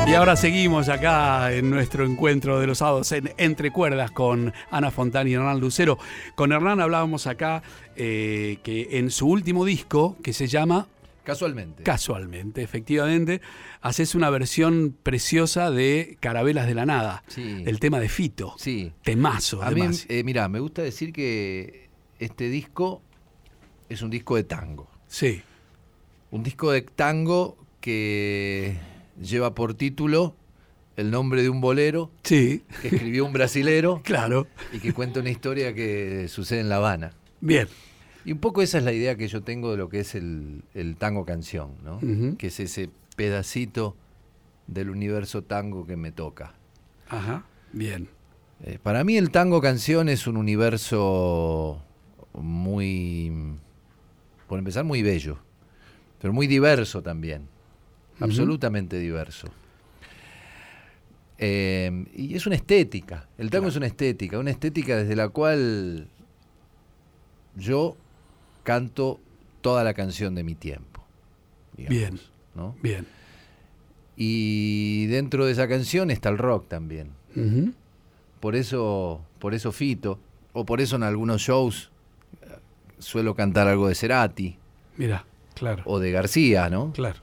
Y 0.08 0.14
ahora 0.14 0.36
seguimos 0.36 0.88
acá 0.88 1.52
en 1.52 1.68
nuestro 1.70 2.04
encuentro 2.06 2.58
de 2.60 2.66
los 2.66 2.78
sábados 2.78 3.12
en 3.12 3.30
Entre 3.36 3.70
Cuerdas 3.70 4.10
con 4.10 4.52
Ana 4.70 4.90
Fontana 4.90 5.28
y 5.28 5.34
Hernán 5.34 5.60
Lucero. 5.60 5.98
Con 6.34 6.50
Hernán 6.52 6.80
hablábamos 6.80 7.26
acá 7.26 7.62
eh, 7.94 8.58
que 8.62 8.98
en 8.98 9.10
su 9.10 9.28
último 9.28 9.64
disco, 9.66 10.16
que 10.22 10.32
se 10.32 10.46
llama 10.46 10.86
Casualmente. 11.24 11.82
Casualmente, 11.82 12.62
efectivamente, 12.62 13.42
haces 13.82 14.14
una 14.14 14.30
versión 14.30 14.96
preciosa 15.02 15.70
de 15.70 16.16
Carabelas 16.20 16.66
de 16.66 16.74
la 16.74 16.86
Nada, 16.86 17.22
Sí. 17.28 17.62
el 17.66 17.78
tema 17.78 18.00
de 18.00 18.08
Fito. 18.08 18.54
Sí. 18.56 18.92
Temazo, 19.02 19.62
A 19.62 19.70
mí, 19.70 19.80
además. 19.82 20.06
eh, 20.08 20.22
mira, 20.24 20.48
me 20.48 20.58
gusta 20.58 20.80
decir 20.80 21.12
que 21.12 21.90
este 22.18 22.48
disco 22.48 23.02
es 23.90 24.00
un 24.00 24.08
disco 24.08 24.36
de 24.36 24.44
tango. 24.44 24.88
Sí, 25.06 25.42
Un 26.30 26.42
disco 26.42 26.70
de 26.72 26.80
tango 26.82 27.56
que 27.80 28.76
lleva 29.20 29.54
por 29.54 29.74
título 29.74 30.34
el 30.96 31.10
nombre 31.10 31.42
de 31.42 31.48
un 31.48 31.60
bolero 31.60 32.10
sí, 32.24 32.64
que 32.82 32.88
escribió 32.88 33.24
un 33.24 33.32
brasilero 33.32 34.02
claro. 34.04 34.46
y 34.72 34.80
que 34.80 34.92
cuenta 34.92 35.20
una 35.20 35.30
historia 35.30 35.74
que 35.74 36.26
sucede 36.28 36.60
en 36.60 36.68
La 36.68 36.76
Habana. 36.76 37.12
Bien, 37.40 37.68
Y 38.24 38.32
un 38.32 38.38
poco 38.38 38.62
esa 38.62 38.78
es 38.78 38.84
la 38.84 38.92
idea 38.92 39.16
que 39.16 39.28
yo 39.28 39.42
tengo 39.42 39.70
de 39.70 39.76
lo 39.76 39.88
que 39.88 40.00
es 40.00 40.14
el, 40.16 40.64
el 40.74 40.96
tango 40.96 41.24
canción, 41.24 41.74
¿no? 41.84 42.00
Que 42.36 42.48
es 42.48 42.58
ese 42.58 42.90
pedacito 43.14 43.96
del 44.66 44.90
universo 44.90 45.42
tango 45.42 45.86
que 45.86 45.96
me 45.96 46.10
toca. 46.10 46.54
Ajá, 47.08 47.44
bien. 47.72 48.08
Eh, 48.64 48.78
para 48.82 49.04
mí 49.04 49.16
el 49.16 49.30
tango 49.30 49.60
canción 49.60 50.08
es 50.08 50.26
un 50.26 50.36
universo 50.36 51.80
muy, 52.34 53.32
por 54.48 54.58
empezar, 54.58 54.84
muy 54.84 55.02
bello, 55.02 55.38
pero 56.20 56.32
muy 56.32 56.48
diverso 56.48 57.02
también, 57.02 57.48
Absolutamente 58.20 58.98
diverso. 58.98 59.48
Eh, 61.38 62.06
y 62.16 62.34
es 62.34 62.46
una 62.46 62.56
estética, 62.56 63.28
el 63.38 63.48
tango 63.50 63.62
Claro. 63.62 63.68
es 63.70 63.76
una 63.76 63.86
estética, 63.86 64.38
una 64.38 64.50
estética 64.50 64.96
desde 64.96 65.14
la 65.14 65.28
cual 65.28 66.08
yo 67.54 67.96
canto 68.64 69.20
toda 69.60 69.84
la 69.84 69.94
canción 69.94 70.34
de 70.34 70.42
mi 70.42 70.54
tiempo. 70.54 71.04
digamos, 71.76 71.96
Bien. 71.98 72.20
¿no? 72.56 72.74
Bien. 72.82 73.06
Y 74.16 75.06
dentro 75.06 75.46
de 75.46 75.52
esa 75.52 75.68
canción 75.68 76.10
está 76.10 76.28
el 76.28 76.38
rock 76.38 76.66
también. 76.68 77.12
Por 78.40 78.56
eso, 78.56 79.20
por 79.38 79.54
eso 79.54 79.70
Fito, 79.70 80.18
o 80.52 80.64
por 80.64 80.80
eso 80.80 80.96
en 80.96 81.04
algunos 81.04 81.40
shows 81.40 81.92
eh, 82.42 82.46
suelo 82.98 83.36
cantar 83.36 83.68
algo 83.68 83.86
de 83.86 83.94
Cerati 83.94 84.56
Mira, 84.96 85.24
claro. 85.54 85.84
o 85.86 86.00
de 86.00 86.10
García, 86.10 86.68
¿no? 86.68 86.92
Claro. 86.94 87.20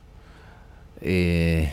Eh, 1.08 1.72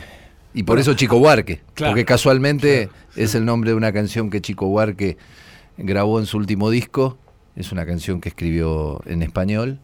y 0.53 0.61
por 0.61 0.77
eso 0.77 0.93
Chico 0.93 1.17
Huarque, 1.17 1.61
Claro, 1.73 1.91
porque 1.91 2.05
casualmente 2.05 2.87
claro, 2.87 3.03
es 3.15 3.33
el 3.33 3.45
nombre 3.45 3.71
de 3.71 3.75
una 3.75 3.91
canción 3.91 4.29
que 4.29 4.41
Chico 4.41 4.67
Huarque 4.67 5.17
grabó 5.77 6.19
en 6.19 6.27
su 6.27 6.37
último 6.37 6.69
disco. 6.69 7.17
Es 7.55 7.71
una 7.71 7.83
canción 7.85 8.21
que 8.21 8.29
escribió 8.29 9.01
en 9.07 9.23
español. 9.23 9.79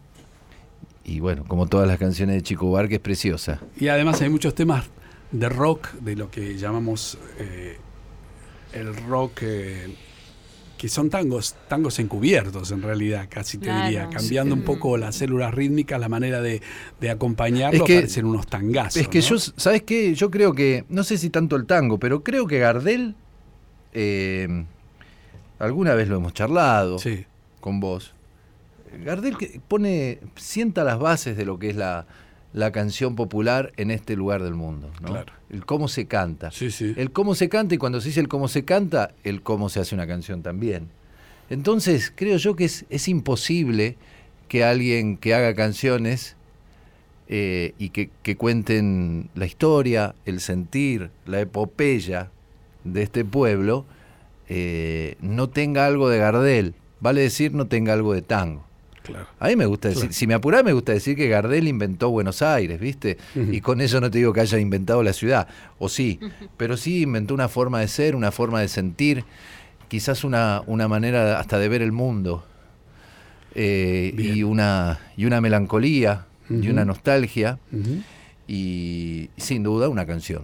Y 1.04 1.18
bueno, 1.18 1.44
como 1.48 1.66
todas 1.66 1.88
las 1.88 1.98
canciones 1.98 2.36
de 2.36 2.42
Chico 2.42 2.66
Huarque, 2.66 2.94
es 2.94 3.00
preciosa. 3.00 3.60
Y 3.76 3.88
además 3.88 4.22
hay 4.22 4.28
muchos 4.28 4.54
temas 4.54 4.84
de 5.32 5.48
rock, 5.48 5.92
de 5.94 6.14
lo 6.14 6.30
que 6.30 6.56
llamamos 6.56 7.18
eh, 7.38 7.76
el 8.72 8.94
rock, 9.08 9.40
eh, 9.42 9.92
que 10.80 10.88
son 10.88 11.10
tangos, 11.10 11.56
tangos 11.68 11.98
encubiertos 11.98 12.70
en 12.70 12.80
realidad, 12.80 13.26
casi 13.28 13.58
te 13.58 13.66
Claro. 13.66 13.84
diría, 13.84 14.08
cambiando 14.08 14.54
un 14.54 14.62
poco 14.62 14.96
las 14.96 15.14
células 15.14 15.52
rítmicas, 15.52 16.00
la 16.00 16.08
manera 16.08 16.40
de, 16.40 16.62
de 16.98 17.10
acompañarlo, 17.10 17.80
Es 17.84 17.86
que- 17.86 17.94
parecen 17.96 18.24
unos 18.24 18.46
tangazos. 18.46 18.96
Es 18.96 19.08
que 19.08 19.18
¿no? 19.18 19.24
yo, 19.26 19.38
¿sabes 19.38 19.82
qué? 19.82 20.14
Yo 20.14 20.30
creo 20.30 20.54
que, 20.54 20.86
no 20.88 21.04
sé 21.04 21.18
si 21.18 21.28
tanto 21.28 21.56
el 21.56 21.66
tango, 21.66 21.98
pero 21.98 22.22
creo 22.24 22.46
que 22.46 22.58
Gardel, 22.60 23.14
eh, 23.92 24.64
alguna 25.58 25.92
vez 25.94 26.08
lo 26.08 26.16
hemos 26.16 26.32
charlado 26.32 26.98
Sí, 26.98 27.26
con 27.60 27.78
vos, 27.78 28.14
Gardel 29.04 29.36
que 29.36 29.60
pone, 29.68 30.18
sienta 30.36 30.82
las 30.82 30.98
bases 30.98 31.36
de 31.36 31.44
lo 31.44 31.58
que 31.58 31.68
es 31.68 31.76
la, 31.76 32.06
la 32.52 32.72
canción 32.72 33.14
popular 33.14 33.72
en 33.76 33.90
este 33.90 34.16
lugar 34.16 34.42
del 34.42 34.54
mundo, 34.54 34.90
¿no? 35.00 35.08
Claro. 35.08 35.32
El 35.50 35.64
cómo 35.64 35.88
se 35.88 36.06
canta. 36.06 36.50
sí, 36.50 36.70
sí. 36.70 36.94
El 36.96 37.12
cómo 37.12 37.34
se 37.34 37.48
canta 37.48 37.74
y 37.74 37.78
cuando 37.78 38.00
se 38.00 38.08
dice 38.08 38.20
el 38.20 38.28
cómo 38.28 38.48
se 38.48 38.64
canta, 38.64 39.12
el 39.24 39.42
cómo 39.42 39.68
se 39.68 39.80
hace 39.80 39.94
una 39.94 40.06
canción 40.06 40.42
también. 40.42 40.88
Entonces, 41.48 42.12
creo 42.14 42.36
yo 42.36 42.56
que 42.56 42.64
es, 42.64 42.86
es 42.90 43.08
imposible 43.08 43.96
que 44.48 44.64
alguien 44.64 45.16
que 45.16 45.34
haga 45.34 45.54
canciones 45.54 46.36
eh, 47.28 47.74
y 47.78 47.90
que, 47.90 48.10
que 48.22 48.36
cuenten 48.36 49.30
la 49.34 49.46
historia, 49.46 50.14
el 50.26 50.40
sentir, 50.40 51.10
la 51.26 51.40
epopeya 51.40 52.30
de 52.82 53.02
este 53.02 53.24
pueblo, 53.24 53.86
eh, 54.48 55.16
no 55.20 55.48
tenga 55.48 55.86
algo 55.86 56.08
de 56.08 56.18
Gardel. 56.18 56.74
Vale 56.98 57.20
decir, 57.20 57.54
no 57.54 57.68
tenga 57.68 57.92
algo 57.92 58.12
de 58.12 58.22
tango. 58.22 58.64
Claro. 59.10 59.26
A 59.38 59.48
mí 59.48 59.56
me 59.56 59.66
gusta 59.66 59.88
decir, 59.88 60.02
Claro. 60.02 60.12
si 60.14 60.26
me 60.26 60.34
apurás, 60.34 60.64
me 60.64 60.72
gusta 60.72 60.92
decir 60.92 61.16
que 61.16 61.28
Gardel 61.28 61.68
inventó 61.68 62.10
Buenos 62.10 62.42
Aires, 62.42 62.80
¿viste? 62.80 63.18
Y 63.34 63.60
con 63.60 63.80
eso 63.80 64.00
no 64.00 64.10
te 64.10 64.18
digo 64.18 64.32
que 64.32 64.40
haya 64.40 64.58
inventado 64.58 65.02
la 65.02 65.12
ciudad, 65.12 65.48
o 65.78 65.88
sí, 65.88 66.18
pero 66.56 66.76
sí 66.76 67.02
inventó 67.02 67.34
una 67.34 67.48
forma 67.48 67.80
de 67.80 67.88
ser, 67.88 68.14
una 68.16 68.30
forma 68.32 68.60
de 68.60 68.68
sentir, 68.68 69.24
quizás 69.88 70.24
una, 70.24 70.62
una 70.66 70.88
manera 70.88 71.38
hasta 71.38 71.58
de 71.58 71.68
ver 71.68 71.82
el 71.82 71.92
mundo, 71.92 72.44
eh, 73.54 74.14
y, 74.16 74.42
una, 74.44 75.00
y 75.16 75.24
una 75.24 75.40
melancolía, 75.40 76.26
y 76.48 76.68
una 76.68 76.84
nostalgia, 76.84 77.58
y 78.48 79.30
sin 79.36 79.62
duda 79.62 79.88
una 79.88 80.06
canción, 80.06 80.42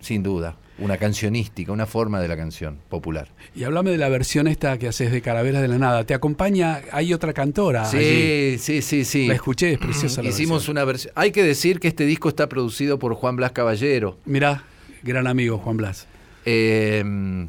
sin 0.00 0.22
duda, 0.22 0.56
una 0.80 0.96
cancionística, 0.96 1.70
una 1.72 1.86
forma 1.86 2.20
de 2.20 2.28
la 2.28 2.36
canción 2.36 2.78
popular. 2.88 3.28
Y 3.54 3.64
háblame 3.64 3.90
de 3.90 3.98
la 3.98 4.08
versión 4.08 4.46
esta 4.48 4.78
que 4.78 4.88
haces 4.88 5.12
de 5.12 5.20
Carabelas 5.22 5.62
de 5.62 5.68
la 5.68 5.78
Nada. 5.78 6.04
¿Te 6.04 6.14
acompaña? 6.14 6.80
Hay 6.92 7.12
otra 7.12 7.32
cantora. 7.32 7.88
allí. 7.88 8.58
Sí, 8.58 8.58
sí, 8.58 8.82
sí, 8.82 9.04
sí. 9.04 9.26
La 9.26 9.34
escuché, 9.34 9.72
es 9.72 9.78
preciosa 9.78 10.22
la 10.22 10.30
Hicimos 10.30 10.58
versión. 10.58 10.76
una 10.76 10.84
versión. 10.84 11.12
Hay 11.16 11.30
que 11.32 11.42
decir 11.42 11.80
que 11.80 11.88
este 11.88 12.04
disco 12.06 12.28
está 12.28 12.48
producido 12.48 12.98
por 12.98 13.14
Juan 13.14 13.36
Blas 13.36 13.52
Caballero. 13.52 14.18
Mirá, 14.24 14.64
gran 15.02 15.26
amigo 15.26 15.58
Juan 15.58 15.76
Blas. 15.76 16.06
eh, 16.46 17.46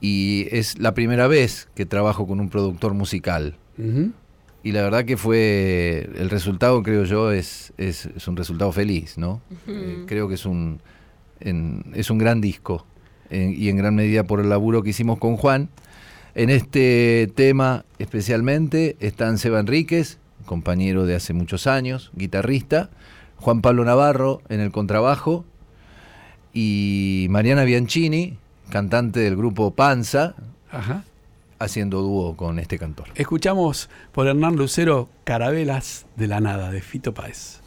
y 0.00 0.46
es 0.50 0.78
la 0.78 0.92
primera 0.94 1.26
vez 1.26 1.68
que 1.74 1.86
trabajo 1.86 2.26
con 2.26 2.38
un 2.40 2.50
productor 2.50 2.92
musical. 2.94 3.56
Y 4.62 4.72
la 4.72 4.82
verdad 4.82 5.04
que 5.04 5.16
fue. 5.16 6.08
El 6.16 6.28
resultado, 6.30 6.82
creo 6.82 7.04
yo, 7.04 7.30
es, 7.32 7.72
es, 7.78 8.06
es 8.16 8.26
un 8.28 8.36
resultado 8.36 8.72
feliz, 8.72 9.16
¿no? 9.18 9.40
Eh, 9.66 10.04
creo 10.06 10.28
que 10.28 10.34
es 10.34 10.44
un. 10.46 10.80
En- 11.40 11.84
es 11.94 12.10
un 12.10 12.18
gran 12.18 12.40
disco. 12.40 12.84
en- 13.28 13.60
y 13.60 13.68
en 13.70 13.76
gran 13.76 13.96
medida 13.96 14.22
por 14.22 14.38
el 14.38 14.48
laburo 14.48 14.84
que 14.84 14.90
hicimos 14.90 15.18
con 15.18 15.36
Juan. 15.36 15.68
En 16.36 16.48
este 16.48 17.28
tema 17.34 17.84
especialmente 17.98 18.96
están 19.00 19.38
Seba 19.38 19.58
Enríquez, 19.58 20.18
compañero 20.44 21.06
de 21.06 21.16
hace 21.16 21.32
muchos 21.32 21.66
años, 21.66 22.12
guitarrista, 22.14 22.88
Juan 23.38 23.62
Pablo 23.62 23.84
Navarro 23.84 24.42
en 24.48 24.60
el 24.60 24.70
contrabajo 24.70 25.44
y 26.52 27.26
Mariana 27.30 27.64
Bianchini, 27.64 28.38
cantante 28.70 29.18
del 29.20 29.34
grupo 29.36 29.72
Panza, 29.72 30.34
Ajá. 30.70 31.02
haciendo 31.58 32.02
dúo 32.02 32.36
con 32.36 32.58
este 32.58 32.78
cantor. 32.78 33.08
Escuchamos 33.16 33.90
por 34.12 34.26
Hernán 34.28 34.54
Lucero 34.56 35.08
Carabelas 35.24 36.06
de 36.16 36.28
la 36.28 36.40
Nada, 36.40 36.70
de 36.70 36.80
Fito 36.80 37.12
Páez. 37.12 37.60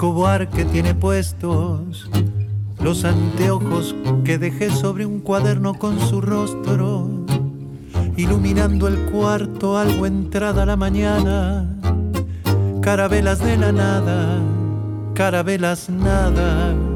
Chico 0.00 0.14
Buarque 0.14 0.64
tiene 0.64 0.94
puestos 0.94 2.08
los 2.82 3.04
anteojos 3.04 3.94
que 4.24 4.38
dejé 4.38 4.70
sobre 4.70 5.04
un 5.04 5.20
cuaderno 5.20 5.74
con 5.74 6.00
su 6.00 6.22
rostro, 6.22 7.06
iluminando 8.16 8.88
el 8.88 8.96
cuarto 9.10 9.76
algo 9.76 10.06
entrada 10.06 10.64
la 10.64 10.76
mañana. 10.76 11.68
Carabelas 12.80 13.40
de 13.40 13.58
la 13.58 13.72
nada, 13.72 14.38
carabelas 15.12 15.90
nada. 15.90 16.89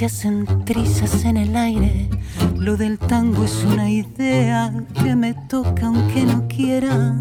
Se 0.00 0.06
hacen 0.06 0.46
trizas 0.64 1.26
en 1.26 1.36
el 1.36 1.54
aire. 1.54 2.08
Lo 2.56 2.78
del 2.78 2.98
tango 2.98 3.44
es 3.44 3.62
una 3.64 3.90
idea 3.90 4.72
que 5.02 5.14
me 5.14 5.34
toca 5.34 5.88
aunque 5.88 6.22
no 6.22 6.48
quiera. 6.48 7.20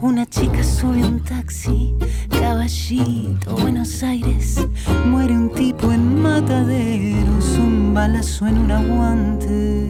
Una 0.00 0.26
chica 0.26 0.64
sube 0.64 1.04
un 1.04 1.22
taxi, 1.22 1.94
caballito, 2.28 3.54
Buenos 3.58 4.02
Aires. 4.02 4.66
Muere 5.06 5.32
un 5.34 5.52
tipo 5.52 5.92
en 5.92 6.20
mataderos, 6.20 7.56
un 7.56 7.94
balazo 7.94 8.48
en 8.48 8.58
un 8.58 8.72
aguante. 8.72 9.86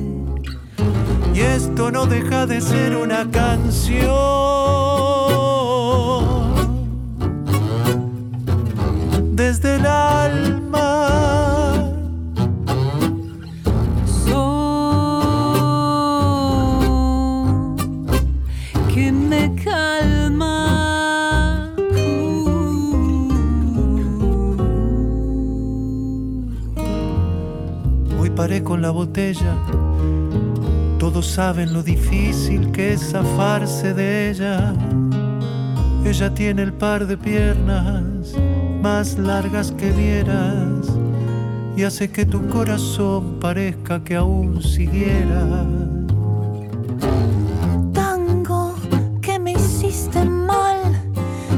Y 1.33 1.41
esto 1.41 1.91
no 1.91 2.05
deja 2.05 2.45
de 2.45 2.61
ser 2.61 2.95
una 2.95 3.31
canción. 3.31 4.05
Desde 9.35 9.77
el 9.77 9.87
alma. 9.87 10.48
Hoy 28.39 28.47
paré 28.47 28.63
con 28.63 28.81
la 28.81 28.93
botella. 28.93 29.57
Todos 31.01 31.27
saben 31.27 31.73
lo 31.73 31.83
difícil 31.83 32.71
que 32.71 32.93
es 32.93 33.11
zafarse 33.11 33.95
de 33.95 34.31
ella. 34.31 34.75
Ella 36.05 36.33
tiene 36.33 36.63
el 36.63 36.73
par 36.73 37.09
de 37.09 37.17
piernas 37.17 38.35
más 38.81 39.19
largas 39.19 39.73
que 39.73 39.91
vieras 39.91 40.87
y 41.77 41.83
hace 41.83 42.13
que 42.13 42.27
tu 42.27 42.47
corazón 42.47 43.41
parezca 43.41 44.05
que 44.05 44.15
aún 44.15 44.63
siguiera. 44.63 45.67
Tango 47.93 48.77
que 49.21 49.41
me 49.41 49.55
hiciste 49.55 50.25
mal. 50.25 50.79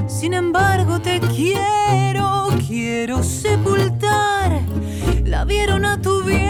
Sin 0.07 0.33
embargo, 0.33 0.99
te 0.99 1.21
quiero, 1.21 2.49
quiero 2.67 3.23
sepultar 3.23 4.63
la 5.31 5.45
vieron 5.45 5.85
a 5.85 6.01
tu 6.03 6.25
vieja 6.25 6.50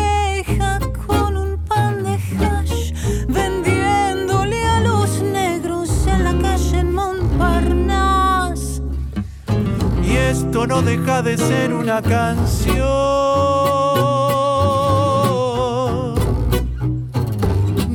no 10.66 10.82
deja 10.82 11.22
de 11.22 11.36
ser 11.38 11.72
una 11.72 12.02
canción 12.02 12.80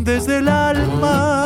desde 0.04 0.40
el 0.40 0.48
alma. 0.50 1.45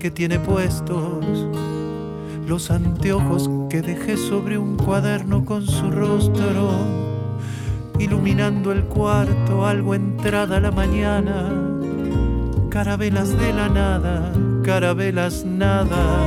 Buarque 0.00 0.16
tiene 0.16 0.38
puestos 0.38 1.46
los 2.46 2.70
anteojos 2.70 3.50
que 3.68 3.82
dejé 3.82 4.16
sobre 4.16 4.56
un 4.56 4.78
cuaderno 4.78 5.44
con 5.44 5.66
su 5.66 5.90
rostro, 5.90 6.70
iluminando 7.98 8.72
el 8.72 8.84
cuarto, 8.84 9.66
algo 9.66 9.94
entrada 9.94 10.58
la 10.58 10.70
mañana. 10.70 11.52
Carabelas 12.70 13.36
de 13.36 13.52
la 13.52 13.68
nada, 13.68 14.32
carabelas 14.64 15.44
nada, 15.44 16.26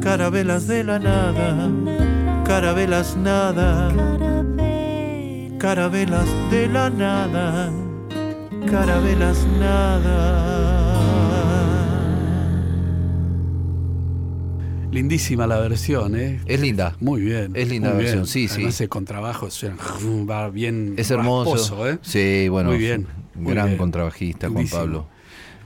carabelas 0.00 0.66
de 0.66 0.82
la 0.82 0.98
nada, 0.98 1.68
carabelas 2.46 3.18
nada, 3.18 3.92
carabelas 5.58 6.26
de 6.50 6.68
la 6.68 6.88
nada, 6.88 7.70
carabelas 8.66 9.46
nada. 9.60 10.75
Lindísima 14.96 15.46
la 15.46 15.58
versión, 15.58 16.16
¿eh? 16.18 16.40
Es 16.46 16.58
linda. 16.60 16.96
Muy 17.00 17.20
bien. 17.20 17.52
Es 17.54 17.68
linda 17.68 17.90
la 17.90 17.96
versión, 17.96 18.22
bien. 18.24 18.26
sí, 18.26 18.48
sí. 18.48 18.82
El 18.82 18.88
contrabajo 18.88 19.50
suena, 19.50 19.76
va 20.28 20.48
bien. 20.50 20.94
Es 20.96 21.10
hermoso. 21.10 21.52
rasposo, 21.54 21.88
¿eh? 21.90 21.98
Sí, 22.02 22.48
bueno. 22.48 22.70
Muy 22.70 22.78
bien, 22.78 23.06
muy 23.34 23.52
gran 23.52 23.66
bien. 23.66 23.78
contrabajista, 23.78 24.46
Juan 24.48 24.54
Lindísimo. 24.56 24.80
Pablo. 24.80 25.06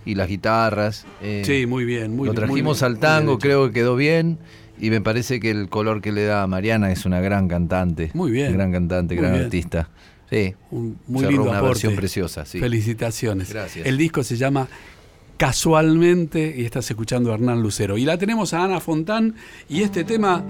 Y 0.05 0.14
las 0.16 0.29
guitarras. 0.29 1.07
eh, 1.23 1.43
Sí, 1.47 1.66
muy 1.66 1.85
bien. 1.85 2.16
Muy, 2.16 2.27
lo 2.27 2.35
trajimos 2.35 2.83
al 2.83 2.99
tango, 2.99 3.38
creo 3.38 3.69
que 3.69 3.73
quedó 3.75 3.95
bien. 3.97 4.38
Y 4.81 4.90
me 4.90 5.01
parece 5.03 5.40
que 5.40 5.51
el 5.51 5.69
color 5.69 6.01
que 6.01 6.11
le 6.11 6.25
da 6.25 6.43
a 6.43 6.47
Mariana 6.47 6.90
es 6.90 7.05
una 7.05 7.21
gran 7.21 7.49
cantante. 7.49 8.11
Muy 8.14 8.31
bien. 8.31 8.53
Gran 8.55 8.73
cantante, 8.73 9.14
Muy 9.14 9.21
gran 9.23 9.35
bien. 9.35 9.45
artista. 9.45 9.90
Sí. 10.31 10.55
Un 10.71 10.97
muy 11.07 11.21
Cerró 11.21 11.31
lindo 11.33 11.43
una 11.51 11.59
aporte. 11.59 11.73
versión 11.75 11.97
preciosa, 11.97 12.47
sí. 12.47 12.61
Felicitaciones. 12.61 13.53
Gracias. 13.53 13.87
El 13.87 13.99
disco 13.99 14.23
se 14.25 14.37
llama 14.37 14.69
Casualmente 15.40 16.55
y 16.55 16.66
estás 16.66 16.90
escuchando 16.90 17.31
a 17.31 17.35
Hernán 17.35 17.62
Lucero. 17.62 17.96
Y 17.96 18.05
la 18.05 18.18
tenemos 18.18 18.53
a 18.53 18.62
Ana 18.62 18.79
Fontán 18.79 19.37
y 19.70 19.81
este 19.81 20.05
tema, 20.05 20.44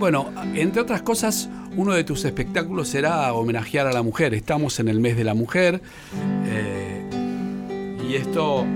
bueno, 0.00 0.28
entre 0.56 0.82
otras 0.82 1.02
cosas, 1.02 1.48
uno 1.76 1.92
de 1.92 2.02
tus 2.02 2.24
espectáculos 2.24 2.88
será 2.88 3.32
homenajear 3.32 3.86
a 3.86 3.92
la 3.92 4.02
mujer. 4.02 4.34
Estamos 4.34 4.80
en 4.80 4.88
el 4.88 4.98
mes 4.98 5.16
de 5.16 5.22
la 5.22 5.34
mujer 5.34 5.80
eh, 6.46 7.08
y 8.10 8.16
esto 8.16 8.66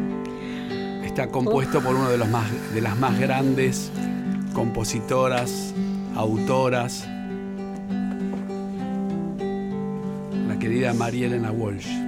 está 1.04 1.26
compuesto 1.26 1.80
por 1.80 1.96
uno 1.96 2.08
de, 2.08 2.18
de 2.18 2.80
las 2.80 2.96
más 2.96 3.18
grandes 3.18 3.90
compositoras, 4.52 5.74
autoras, 6.14 7.04
la 10.46 10.56
querida 10.60 10.94
María 10.94 11.26
Elena 11.26 11.50
Walsh. 11.50 12.07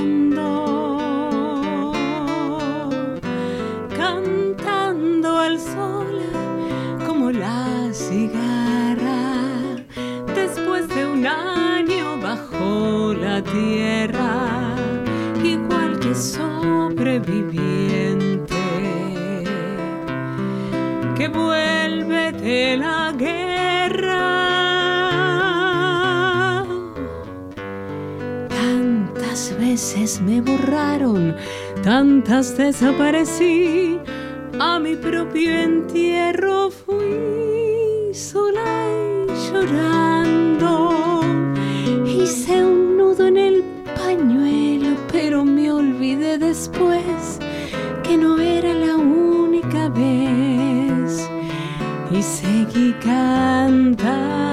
cantando, 0.00 1.92
cantando 3.96 5.38
al 5.38 5.58
sol 5.58 6.20
como 7.06 7.30
la 7.30 7.88
cigarra. 7.92 9.36
Después 10.34 10.88
de 10.88 11.06
un 11.06 11.26
año 11.26 12.18
bajo 12.20 13.14
la 13.14 13.42
tierra, 13.42 14.74
igual 15.42 15.98
que 16.00 16.14
sobreviviente 16.14 18.54
que 21.16 21.28
vuelve 21.28 22.32
de 22.32 22.76
la 22.78 23.12
guerra. 23.16 23.49
Veces 29.70 30.20
me 30.20 30.40
borraron, 30.40 31.36
tantas 31.84 32.56
desaparecí. 32.56 34.00
A 34.58 34.80
mi 34.80 34.96
propio 34.96 35.48
entierro 35.48 36.70
fui 36.70 38.12
sola 38.12 38.72
y 39.28 39.32
llorando. 39.46 41.20
Hice 42.04 42.64
un 42.64 42.96
nudo 42.98 43.28
en 43.28 43.36
el 43.36 43.62
pañuelo, 43.94 44.96
pero 45.12 45.44
me 45.44 45.70
olvidé 45.70 46.36
después 46.36 47.38
que 48.02 48.16
no 48.16 48.40
era 48.40 48.74
la 48.74 48.96
única 48.96 49.88
vez. 49.88 51.28
Y 52.10 52.20
seguí 52.22 52.92
cantando, 53.04 54.49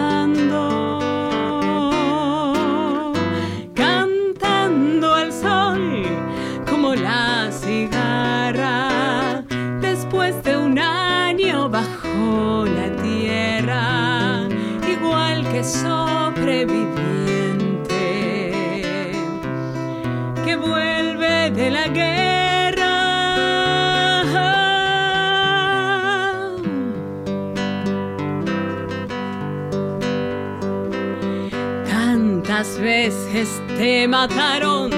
te 33.87 34.05
mataron, 34.05 34.91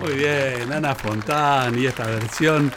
Muy 0.00 0.14
bien, 0.14 0.72
Ana 0.72 0.94
Fontán 0.94 1.76
y 1.78 1.86
esta 1.86 2.06
versión 2.06 2.72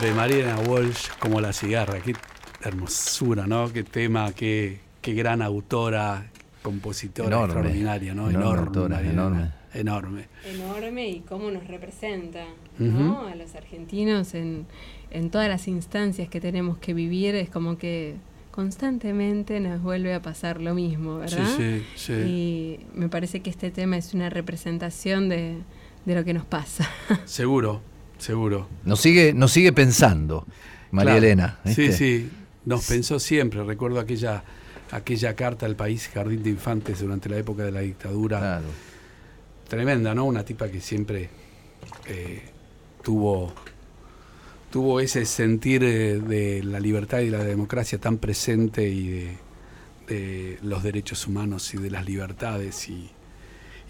de 0.00 0.12
Mariana 0.12 0.56
Walsh 0.68 1.08
como 1.18 1.40
la 1.40 1.52
cigarra. 1.52 1.98
Qué 1.98 2.14
hermosura, 2.62 3.48
¿no? 3.48 3.72
Qué 3.72 3.82
tema, 3.82 4.32
qué, 4.32 4.78
qué 5.00 5.14
gran 5.14 5.42
autora, 5.42 6.30
compositora 6.64 7.28
Enorme, 7.28 7.52
extraordinaria, 7.52 8.14
¿no? 8.14 8.30
enorme 8.30 8.60
autora, 8.66 9.00
enorme. 9.02 9.50
Enorme. 9.74 10.28
enorme 10.46 11.08
y 11.08 11.20
cómo 11.20 11.50
nos 11.50 11.66
representa. 11.68 12.44
¿no? 12.78 13.26
a 13.28 13.34
los 13.36 13.54
argentinos 13.54 14.34
en, 14.34 14.66
en 15.10 15.30
todas 15.30 15.48
las 15.48 15.68
instancias 15.68 16.28
que 16.28 16.40
tenemos 16.40 16.78
que 16.78 16.94
vivir. 16.94 17.34
Es 17.36 17.50
como 17.50 17.76
que 17.78 18.16
constantemente 18.50 19.60
nos 19.60 19.82
vuelve 19.82 20.14
a 20.14 20.22
pasar 20.22 20.60
lo 20.60 20.74
mismo, 20.74 21.18
¿verdad? 21.18 21.46
Sí, 21.56 21.82
sí, 21.96 22.06
sí. 22.06 22.12
Y 22.12 22.80
me 22.94 23.08
parece 23.08 23.40
que 23.40 23.50
este 23.50 23.70
tema 23.70 23.96
es 23.96 24.14
una 24.14 24.30
representación 24.30 25.28
de, 25.28 25.58
de 26.06 26.14
lo 26.14 26.24
que 26.24 26.32
nos 26.34 26.44
pasa. 26.46 26.88
Seguro, 27.26 27.80
seguro. 28.18 28.66
Nos 28.84 29.00
sigue, 29.00 29.34
nos 29.34 29.52
sigue 29.52 29.72
pensando, 29.72 30.46
María 30.90 31.12
Claro. 31.12 31.26
Elena. 31.26 31.58
Sí, 31.66 31.92
sí. 31.92 32.30
Nos 32.64 32.86
pensó 32.88 33.18
siempre. 33.20 33.62
Recuerdo 33.64 34.00
aquella, 34.00 34.42
aquella 34.94 35.34
carta 35.34 35.66
al 35.66 35.74
país 35.74 36.08
Jardín 36.12 36.42
de 36.42 36.50
Infantes 36.50 37.00
durante 37.00 37.28
la 37.28 37.36
época 37.36 37.64
de 37.64 37.72
la 37.72 37.80
dictadura. 37.80 38.38
Claro. 38.38 38.66
Tremenda, 39.68 40.14
¿no? 40.14 40.24
Una 40.24 40.44
tipa 40.44 40.68
que 40.68 40.80
siempre 40.80 41.28
eh, 42.06 42.42
tuvo, 43.02 43.52
tuvo 44.70 45.00
ese 45.00 45.26
sentir 45.26 45.82
eh, 45.82 46.20
de 46.20 46.62
la 46.62 46.78
libertad 46.78 47.20
y 47.20 47.30
la 47.30 47.42
democracia 47.42 47.98
tan 47.98 48.18
presente 48.18 48.88
y 48.88 49.08
de, 49.08 49.36
de 50.06 50.58
los 50.62 50.82
derechos 50.84 51.26
humanos 51.26 51.74
y 51.74 51.78
de 51.78 51.90
las 51.90 52.04
libertades. 52.06 52.88
Y, 52.88 53.10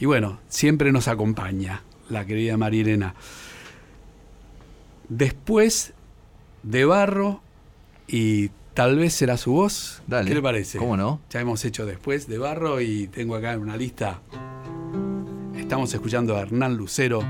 y 0.00 0.07
bueno, 0.07 0.40
siempre 0.48 0.90
nos 0.90 1.09
acompaña 1.09 1.82
la 2.09 2.24
querida 2.24 2.57
María 2.57 2.80
Elena. 2.80 3.14
Después 5.09 5.92
de 6.62 6.84
Barro 6.86 7.42
y 8.09 8.50
tal 8.75 8.97
vez 8.97 9.14
será 9.14 9.37
su 9.37 9.53
voz. 9.53 10.03
Dale. 10.07 10.29
¿Qué 10.29 10.35
le 10.35 10.43
parece? 10.43 10.79
¿Cómo 10.79 10.97
no? 10.97 11.20
Ya 11.31 11.41
hemos 11.41 11.64
hecho 11.64 11.87
después 11.87 12.27
de 12.29 12.39
Barro 12.39 12.81
y 12.81 13.07
tengo 13.07 13.37
acá 13.37 13.57
una 13.57 13.77
lista. 13.77 14.20
Estamos 15.57 15.95
escuchando 15.95 16.37
a 16.37 16.41
Hernán 16.41 16.77
Lucero. 16.77 17.20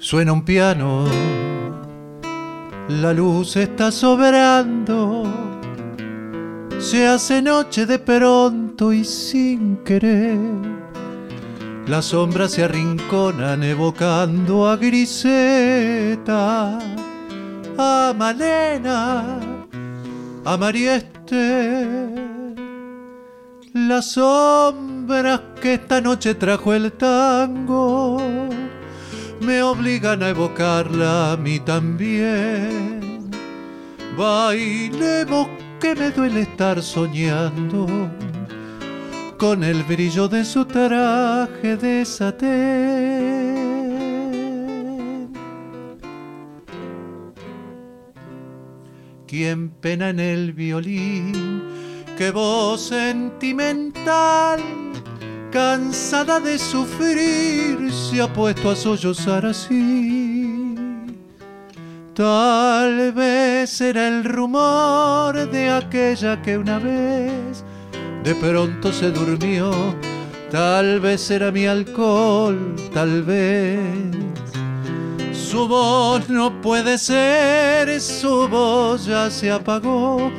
Suena 0.00 0.32
un 0.32 0.42
piano, 0.42 1.04
la 2.88 3.12
luz 3.12 3.56
está 3.56 3.92
sobrando, 3.92 5.47
se 6.78 7.06
hace 7.06 7.42
noche 7.42 7.86
de 7.86 7.98
pronto 7.98 8.92
y 8.92 9.04
sin 9.04 9.78
querer. 9.78 10.38
Las 11.86 12.06
sombras 12.06 12.52
se 12.52 12.64
arrinconan 12.64 13.62
evocando 13.62 14.68
a 14.68 14.76
Griseta, 14.76 16.78
a 17.78 18.14
Malena, 18.16 19.40
a 20.44 20.56
Marieste. 20.56 22.08
Las 23.72 24.12
sombras 24.12 25.40
que 25.60 25.74
esta 25.74 26.00
noche 26.00 26.34
trajo 26.34 26.74
el 26.74 26.92
tango 26.92 28.20
me 29.40 29.62
obligan 29.62 30.22
a 30.22 30.30
evocarla 30.30 31.32
a 31.32 31.36
mí 31.36 31.60
también. 31.60 33.30
Bailemos 34.16 35.48
que 35.80 35.94
me 35.94 36.10
duele 36.10 36.42
estar 36.42 36.82
soñando 36.82 37.86
con 39.38 39.62
el 39.62 39.82
brillo 39.84 40.28
de 40.28 40.44
su 40.44 40.64
traje 40.64 41.76
de 41.76 42.04
satén. 42.04 43.68
Quien 49.26 49.70
pena 49.70 50.08
en 50.10 50.20
el 50.20 50.52
violín, 50.52 51.62
qué 52.16 52.30
voz 52.30 52.88
sentimental 52.88 54.60
cansada 55.50 56.40
de 56.40 56.58
sufrir, 56.58 57.92
se 57.92 58.20
ha 58.20 58.32
puesto 58.32 58.70
a 58.70 58.76
sollozar 58.76 59.46
así. 59.46 60.27
Tal 62.18 63.12
vez 63.12 63.80
era 63.80 64.08
el 64.08 64.24
rumor 64.24 65.48
de 65.52 65.70
aquella 65.70 66.42
que 66.42 66.58
una 66.58 66.80
vez 66.80 67.62
de 68.24 68.34
pronto 68.34 68.92
se 68.92 69.12
durmió. 69.12 69.70
Tal 70.50 70.98
vez 70.98 71.30
era 71.30 71.52
mi 71.52 71.66
alcohol, 71.66 72.74
tal 72.92 73.22
vez. 73.22 73.78
Su 75.32 75.68
voz 75.68 76.28
no 76.28 76.60
puede 76.60 76.98
ser, 76.98 78.00
su 78.00 78.48
voz 78.48 79.06
ya 79.06 79.30
se 79.30 79.52
apagó. 79.52 80.32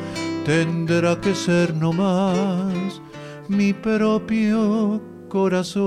Tendrá 0.44 1.16
que 1.22 1.34
ser 1.34 1.74
nomás 1.74 3.02
mi 3.48 3.72
propio 3.72 5.02
corazón. 5.30 5.80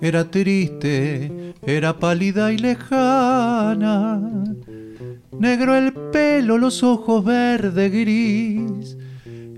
Era 0.00 0.30
triste, 0.30 1.54
era 1.66 1.98
pálida 1.98 2.52
y 2.52 2.58
lejana, 2.58 4.20
negro 5.36 5.74
el 5.74 5.92
pelo, 5.92 6.56
los 6.56 6.84
ojos 6.84 7.24
verde 7.24 7.88
gris, 7.88 8.96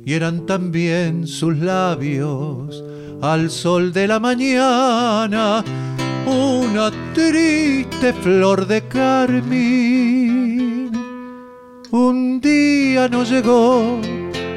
y 0.07 0.15
eran 0.15 0.47
también 0.47 1.27
sus 1.27 1.59
labios 1.59 2.83
al 3.21 3.51
sol 3.51 3.93
de 3.93 4.09
la 4.09 4.19
mañana, 4.19 5.63
una 6.27 6.91
triste 7.13 8.15
flor 8.15 8.67
de 8.67 8.81
carmín. 8.89 10.91
Un 11.91 12.41
día 12.41 13.09
no 13.09 13.25
llegó, 13.25 14.01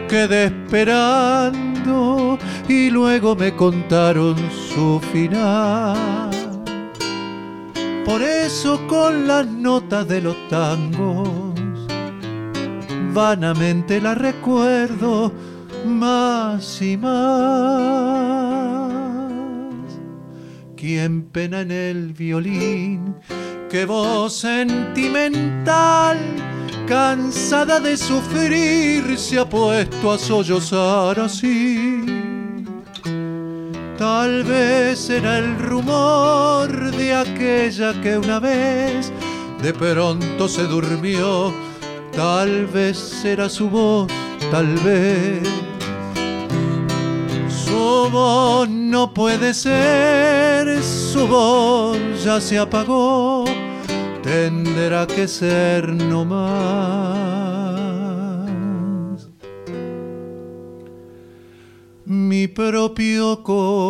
quedé 0.07 0.45
esperando 0.45 2.39
y 2.67 2.89
luego 2.89 3.35
me 3.35 3.55
contaron 3.55 4.35
su 4.51 4.99
final. 5.11 6.29
Por 8.05 8.21
eso 8.21 8.79
con 8.87 9.27
las 9.27 9.47
notas 9.47 10.07
de 10.07 10.21
los 10.21 10.35
tangos 10.49 11.53
vanamente 13.13 14.01
la 14.01 14.15
recuerdo 14.15 15.31
más 15.85 16.81
y 16.81 16.97
más. 16.97 17.13
Quien 20.75 21.23
pena 21.23 21.61
en 21.61 21.71
el 21.71 22.11
violín, 22.13 23.15
qué 23.69 23.85
voz 23.85 24.33
sentimental, 24.35 26.17
cansada 26.87 27.79
de 27.79 27.95
sufrir, 27.95 29.17
se 29.17 29.39
ha 29.39 29.47
puesto 29.47 30.11
a 30.11 30.17
sollozar 30.17 31.19
así. 31.19 32.03
Tal 33.97 34.43
vez 34.43 35.09
era 35.09 35.37
el 35.37 35.57
rumor 35.59 36.91
de 36.91 37.13
aquella 37.13 37.93
que 38.01 38.17
una 38.17 38.39
vez 38.39 39.11
de 39.61 39.73
pronto 39.73 40.47
se 40.47 40.63
durmió. 40.63 41.53
Tal 42.11 42.65
vez 42.67 43.23
era 43.23 43.47
su 43.49 43.69
voz, 43.69 44.07
tal 44.51 44.75
vez. 44.79 45.47
Su 47.49 48.09
voz 48.11 48.67
no 48.69 49.13
puede 49.13 49.53
ser, 49.53 50.83
su 50.83 51.27
voz 51.27 51.97
ya 52.23 52.41
se 52.41 52.57
apagó. 52.57 53.45
Tendrá 54.21 55.05
que 55.07 55.27
ser 55.27 55.89
no 55.89 56.25
mi 62.05 62.47
propio 62.47 63.41
corazón. 63.43 63.83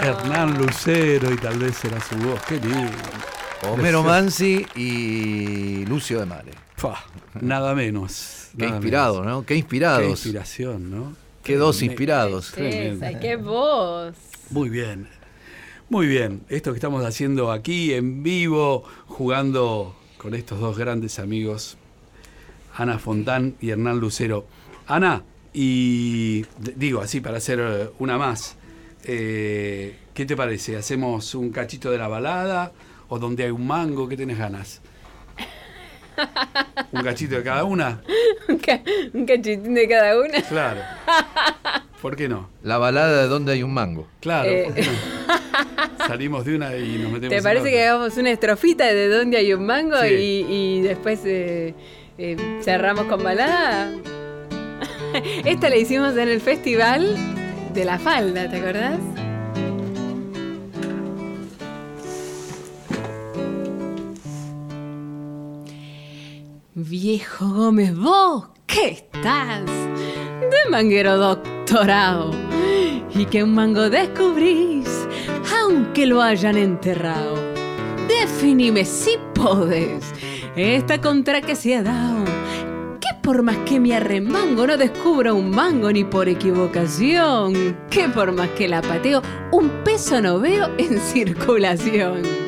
Hernán 0.00 0.58
Lucero 0.58 1.32
y 1.32 1.36
tal 1.36 1.58
vez 1.58 1.76
será 1.76 2.00
su 2.00 2.16
voz. 2.16 2.40
Qué 2.42 2.60
lindo. 2.60 2.90
Homero 3.68 4.02
Mansi 4.02 4.64
y 4.76 5.84
Lucio 5.86 6.20
de 6.20 6.26
Mare. 6.26 6.52
Fa, 6.76 6.94
nada 7.40 7.74
menos. 7.74 8.48
Qué 8.56 8.64
nada 8.64 8.76
inspirados, 8.76 9.20
menos. 9.20 9.34
¿no? 9.34 9.40
Qué 9.42 9.46
Qué 9.54 9.58
inspirados. 9.58 10.08
inspiración, 10.08 10.90
¿no? 10.90 11.25
Qué 11.46 11.54
dos 11.54 11.80
inspirados. 11.82 12.50
Qué 12.50 13.38
voz. 13.40 14.16
Muy 14.50 14.68
bien. 14.68 15.06
Muy 15.88 16.08
bien. 16.08 16.42
Esto 16.48 16.72
que 16.72 16.78
estamos 16.78 17.04
haciendo 17.04 17.52
aquí 17.52 17.94
en 17.94 18.24
vivo, 18.24 18.82
jugando 19.06 19.94
con 20.18 20.34
estos 20.34 20.58
dos 20.58 20.76
grandes 20.76 21.20
amigos, 21.20 21.76
Ana 22.74 22.98
Fontán 22.98 23.54
y 23.60 23.70
Hernán 23.70 24.00
Lucero. 24.00 24.44
Ana, 24.88 25.22
y 25.54 26.44
digo 26.74 27.00
así 27.00 27.20
para 27.20 27.36
hacer 27.36 27.60
eh, 27.60 27.90
una 28.00 28.18
más, 28.18 28.56
eh, 29.04 29.96
¿qué 30.14 30.26
te 30.26 30.36
parece? 30.36 30.76
¿Hacemos 30.76 31.32
un 31.36 31.50
cachito 31.50 31.92
de 31.92 31.98
la 31.98 32.08
balada 32.08 32.72
o 33.08 33.20
donde 33.20 33.44
hay 33.44 33.52
un 33.52 33.68
mango? 33.68 34.08
¿Qué 34.08 34.16
tenés 34.16 34.38
ganas? 34.38 34.80
¿Un 36.90 37.04
cachito 37.04 37.36
de 37.36 37.44
cada 37.44 37.62
una? 37.62 38.02
Un, 38.48 38.58
ca- 38.58 38.80
un 39.12 39.26
cachitín 39.26 39.74
de 39.74 39.88
cada 39.88 40.18
una. 40.20 40.40
Claro. 40.42 40.80
¿Por 42.02 42.14
qué 42.14 42.28
no? 42.28 42.48
La 42.62 42.78
balada 42.78 43.22
de 43.22 43.28
donde 43.28 43.52
hay 43.52 43.62
un 43.62 43.72
mango. 43.74 44.06
Claro. 44.20 44.48
Eh. 44.48 44.64
¿por 44.66 44.74
qué 44.74 44.82
no? 44.82 46.06
Salimos 46.06 46.44
de 46.44 46.54
una 46.56 46.76
y 46.76 46.98
nos 46.98 47.10
metemos 47.12 47.30
¿Te 47.30 47.36
en 47.38 47.42
parece 47.42 47.60
otra. 47.62 47.70
que 47.72 47.82
hagamos 47.86 48.16
una 48.16 48.30
estrofita 48.30 48.84
de 48.86 49.08
donde 49.08 49.36
hay 49.38 49.52
un 49.52 49.66
mango 49.66 49.96
Sí. 50.02 50.14
y, 50.14 50.46
y 50.48 50.80
después 50.82 51.20
eh, 51.24 51.74
eh, 52.18 52.36
cerramos 52.62 53.06
con 53.06 53.22
balada? 53.24 53.90
Esta 55.44 55.68
la 55.70 55.76
hicimos 55.76 56.16
en 56.16 56.28
el 56.28 56.40
festival 56.40 57.16
de 57.74 57.84
la 57.84 57.98
falda, 57.98 58.48
¿te 58.48 58.58
acordás? 58.58 59.00
Viejo 66.78 67.48
Gómez, 67.48 67.96
vos, 67.96 68.48
¿qué 68.66 68.88
estás? 68.88 69.64
De 69.64 70.70
manguero 70.70 71.16
doctorado. 71.16 72.32
Y 73.14 73.24
que 73.24 73.42
un 73.42 73.54
mango 73.54 73.88
descubrís, 73.88 74.86
aunque 75.58 76.04
lo 76.04 76.20
hayan 76.20 76.58
enterrado. 76.58 77.34
Definime 78.06 78.84
si 78.84 79.12
podés, 79.34 80.04
esta 80.54 81.00
contra 81.00 81.40
que 81.40 81.56
se 81.56 81.76
ha 81.76 81.82
dado. 81.82 82.26
Que 83.00 83.08
por 83.22 83.42
más 83.42 83.56
que 83.64 83.80
me 83.80 83.94
arremango 83.94 84.66
no 84.66 84.76
descubro 84.76 85.34
un 85.34 85.52
mango 85.52 85.90
ni 85.90 86.04
por 86.04 86.28
equivocación. 86.28 87.74
Que 87.88 88.10
por 88.10 88.32
más 88.32 88.50
que 88.50 88.68
la 88.68 88.82
pateo, 88.82 89.22
un 89.50 89.70
peso 89.82 90.20
no 90.20 90.40
veo 90.40 90.68
en 90.76 91.00
circulación. 91.00 92.45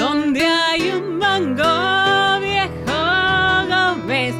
Donde 0.00 0.40
hay 0.46 0.92
un 0.92 1.18
mango 1.18 2.40
viejo 2.40 2.96
Gómez, 3.68 4.34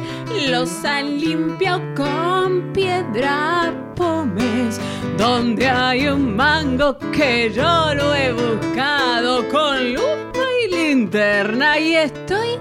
los 0.49 0.83
han 0.83 1.19
limpiado 1.19 1.83
con 1.95 2.73
piedra 2.73 3.71
pomes. 3.95 4.81
Donde 5.19 5.69
hay 5.69 6.07
un 6.07 6.35
mango 6.35 6.97
que 7.11 7.51
yo 7.53 7.93
lo 7.93 8.15
he 8.15 8.33
buscado 8.33 9.47
con 9.49 9.93
lupa 9.93 10.43
y 10.65 10.71
linterna 10.71 11.77
y 11.77 11.93
estoy 11.93 12.57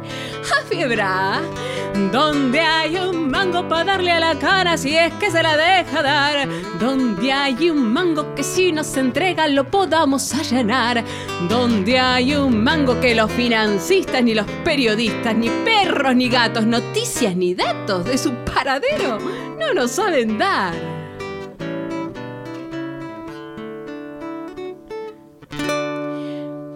Donde 2.13 2.61
hay 2.61 2.97
un 2.97 3.29
mango 3.29 3.69
para 3.69 3.85
darle 3.85 4.13
a 4.13 4.21
la 4.21 4.39
cara 4.39 4.77
si 4.77 4.97
es 4.97 5.13
que 5.15 5.29
se 5.29 5.43
la 5.43 5.57
deja 5.57 6.01
dar. 6.01 6.49
Donde 6.79 7.33
hay 7.33 7.71
un 7.71 7.93
mango 7.93 8.35
que 8.37 8.45
si 8.45 8.71
nos 8.71 8.97
entrega 8.97 9.49
lo 9.49 9.65
podamos 9.65 10.33
allanar. 10.33 11.03
Donde 11.49 11.99
hay 11.99 12.37
un 12.37 12.63
mango 12.63 13.01
que 13.01 13.17
los 13.17 13.33
financistas, 13.33 14.23
ni 14.23 14.33
los 14.33 14.47
periodistas, 14.65 15.35
ni 15.35 15.49
perros, 15.65 16.15
ni 16.15 16.29
gatos, 16.29 16.65
noticias, 16.67 17.35
ni 17.35 17.55
datos 17.55 18.05
de 18.05 18.17
su 18.17 18.33
paradero 18.45 19.19
no 19.59 19.75
nos 19.75 19.91
saben 19.91 20.39
dar. 20.39 20.75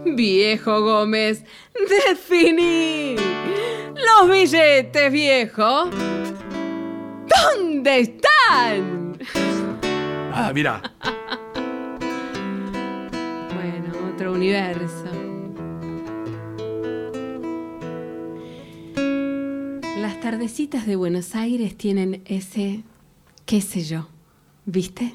Viejo 0.05 0.81
Gómez, 0.83 1.45
definí 2.09 3.34
los 4.05 4.31
billetes, 4.31 5.13
viejo. 5.13 5.91
¿Dónde 7.57 8.01
están? 8.01 9.19
Ah, 10.33 10.53
mira. 10.55 10.83
Bueno, 13.55 14.13
otro 14.13 14.33
universo. 14.33 15.05
Las 19.99 20.21
tardecitas 20.21 20.87
de 20.87 20.97
Buenos 20.97 21.35
Aires 21.35 21.77
tienen 21.77 22.23
ese, 22.27 22.83
qué 23.47 23.61
sé 23.61 23.85
yo, 23.85 24.09
¿viste? 24.67 25.15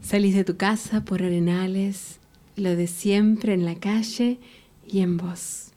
Salís 0.00 0.34
de 0.34 0.44
tu 0.44 0.56
casa 0.56 1.04
por 1.04 1.22
arenales, 1.22 2.20
lo 2.56 2.76
de 2.76 2.86
siempre 2.86 3.54
en 3.54 3.64
la 3.64 3.76
calle 3.76 4.38
y 4.86 5.00
en 5.00 5.16
vos. 5.16 5.71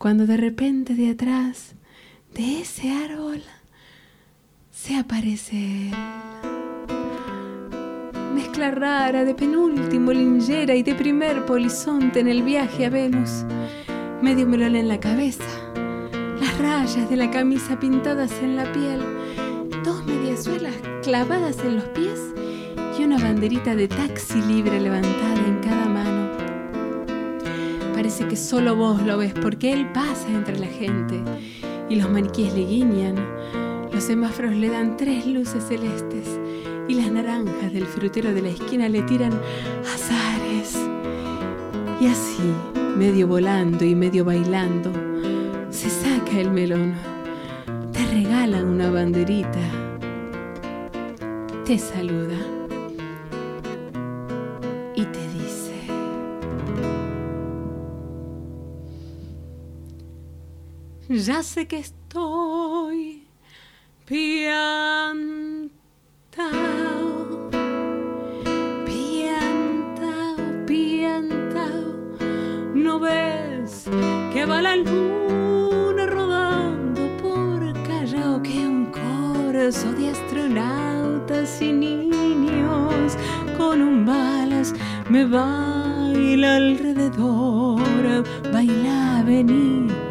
Cuando 0.00 0.26
de 0.26 0.38
repente 0.38 0.94
de 0.94 1.10
atrás, 1.10 1.74
de 2.32 2.62
ese 2.62 2.90
árbol, 2.90 3.42
se 4.70 4.96
aparece 4.96 5.90
él. 5.90 5.94
Mezcla 8.34 8.70
rara 8.70 9.26
de 9.26 9.34
penúltimo 9.34 10.10
linjera 10.14 10.74
y 10.74 10.82
de 10.82 10.94
primer 10.94 11.44
polizonte 11.44 12.20
en 12.20 12.28
el 12.28 12.42
viaje 12.42 12.86
a 12.86 12.88
Venus. 12.88 13.44
Medio 14.22 14.46
melón 14.46 14.74
en 14.74 14.88
la 14.88 14.98
cabeza, 14.98 15.44
las 16.40 16.56
rayas 16.56 17.10
de 17.10 17.16
la 17.16 17.30
camisa 17.30 17.78
pintadas 17.78 18.32
en 18.40 18.56
la 18.56 18.72
piel, 18.72 19.02
dos 19.84 20.02
mediasuelas 20.06 20.76
clavadas 21.02 21.58
en 21.58 21.76
los 21.76 21.84
pies 21.90 22.18
y 22.98 23.04
una 23.04 23.18
banderita 23.18 23.76
de 23.76 23.86
taxi 23.86 24.40
libre 24.40 24.80
levantada 24.80 25.46
en 25.46 25.60
cada. 25.60 25.89
Parece 28.00 28.26
que 28.26 28.36
solo 28.36 28.76
vos 28.76 29.02
lo 29.02 29.18
ves 29.18 29.34
porque 29.34 29.74
él 29.74 29.86
pasa 29.92 30.26
entre 30.30 30.58
la 30.58 30.68
gente 30.68 31.22
y 31.90 31.96
los 31.96 32.08
maniquíes 32.08 32.54
le 32.54 32.64
guiñan. 32.64 33.14
Los 33.92 34.04
semáforos 34.04 34.54
le 34.54 34.70
dan 34.70 34.96
tres 34.96 35.26
luces 35.26 35.62
celestes 35.68 36.26
y 36.88 36.94
las 36.94 37.12
naranjas 37.12 37.70
del 37.74 37.84
frutero 37.84 38.32
de 38.32 38.40
la 38.40 38.48
esquina 38.48 38.88
le 38.88 39.02
tiran 39.02 39.38
azares. 39.82 40.78
Y 42.00 42.06
así, 42.06 42.54
medio 42.96 43.28
volando 43.28 43.84
y 43.84 43.94
medio 43.94 44.24
bailando, 44.24 44.90
se 45.68 45.90
saca 45.90 46.40
el 46.40 46.50
melón. 46.50 46.94
Te 47.92 48.06
regalan 48.06 48.64
una 48.64 48.90
banderita. 48.90 49.60
Te 51.66 51.76
saluda. 51.76 52.59
Ya 61.12 61.42
sé 61.42 61.66
que 61.66 61.78
estoy 61.78 63.26
piantao, 64.06 65.50
piantao, 68.86 70.36
piantao. 70.66 71.96
¿No 72.74 73.00
ves 73.00 73.90
que 74.32 74.46
va 74.46 74.62
la 74.62 74.76
luna 74.76 76.06
rodando 76.06 77.02
por 77.20 77.72
Callao 77.88 78.40
que 78.40 78.68
un 78.68 78.86
corso 78.92 79.92
de 79.94 80.10
astronautas 80.10 81.60
y 81.60 81.72
niños 81.72 83.16
con 83.58 83.82
un 83.82 84.06
balas 84.06 84.72
me 85.08 85.24
baila 85.24 86.54
alrededor? 86.54 88.22
Baila, 88.52 89.24
vení 89.26 90.09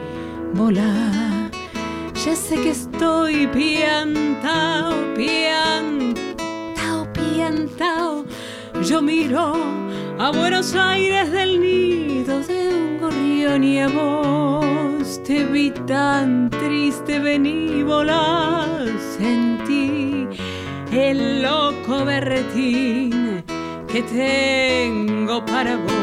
volar. 0.53 1.51
Ya 2.25 2.35
sé 2.35 2.55
que 2.55 2.71
estoy 2.71 3.47
piantao, 3.47 4.93
piantao, 5.15 7.07
piantao. 7.13 8.25
Yo 8.83 9.01
miro 9.01 9.53
a 10.17 10.31
Buenos 10.31 10.75
Aires 10.75 11.31
del 11.31 11.61
nido 11.61 12.39
de 12.41 12.69
un 12.69 12.99
gorrión 12.99 13.63
y 13.63 13.79
a 13.79 13.87
vos 13.87 15.21
te 15.23 15.45
vi 15.45 15.71
tan 15.87 16.49
triste, 16.49 17.19
vení 17.19 17.83
volar. 17.83 18.87
Sentí 19.17 20.27
el 20.91 21.41
loco 21.41 22.03
berretín 22.05 23.43
que 23.87 24.01
tengo 24.03 25.45
para 25.45 25.77
vos. 25.77 25.98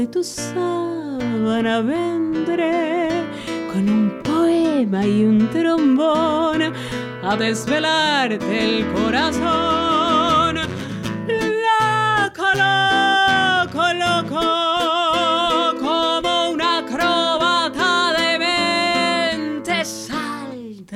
De 0.00 0.06
tu 0.06 0.24
sábana 0.24 1.82
vendré 1.82 3.08
con 3.70 3.86
un 3.86 4.22
poema 4.22 5.04
y 5.04 5.24
un 5.24 5.46
trombón 5.50 6.72
a 7.22 7.36
desvelarte 7.36 8.64
el 8.64 8.86
corazón. 8.94 10.56
Loco, 11.66 12.46
loco, 12.64 13.82
loco, 14.04 14.44
como 15.84 16.32
una 16.54 16.78
acróbata 16.78 17.90
de 18.18 18.30
mente 18.46 19.84
saltaré 19.84 20.94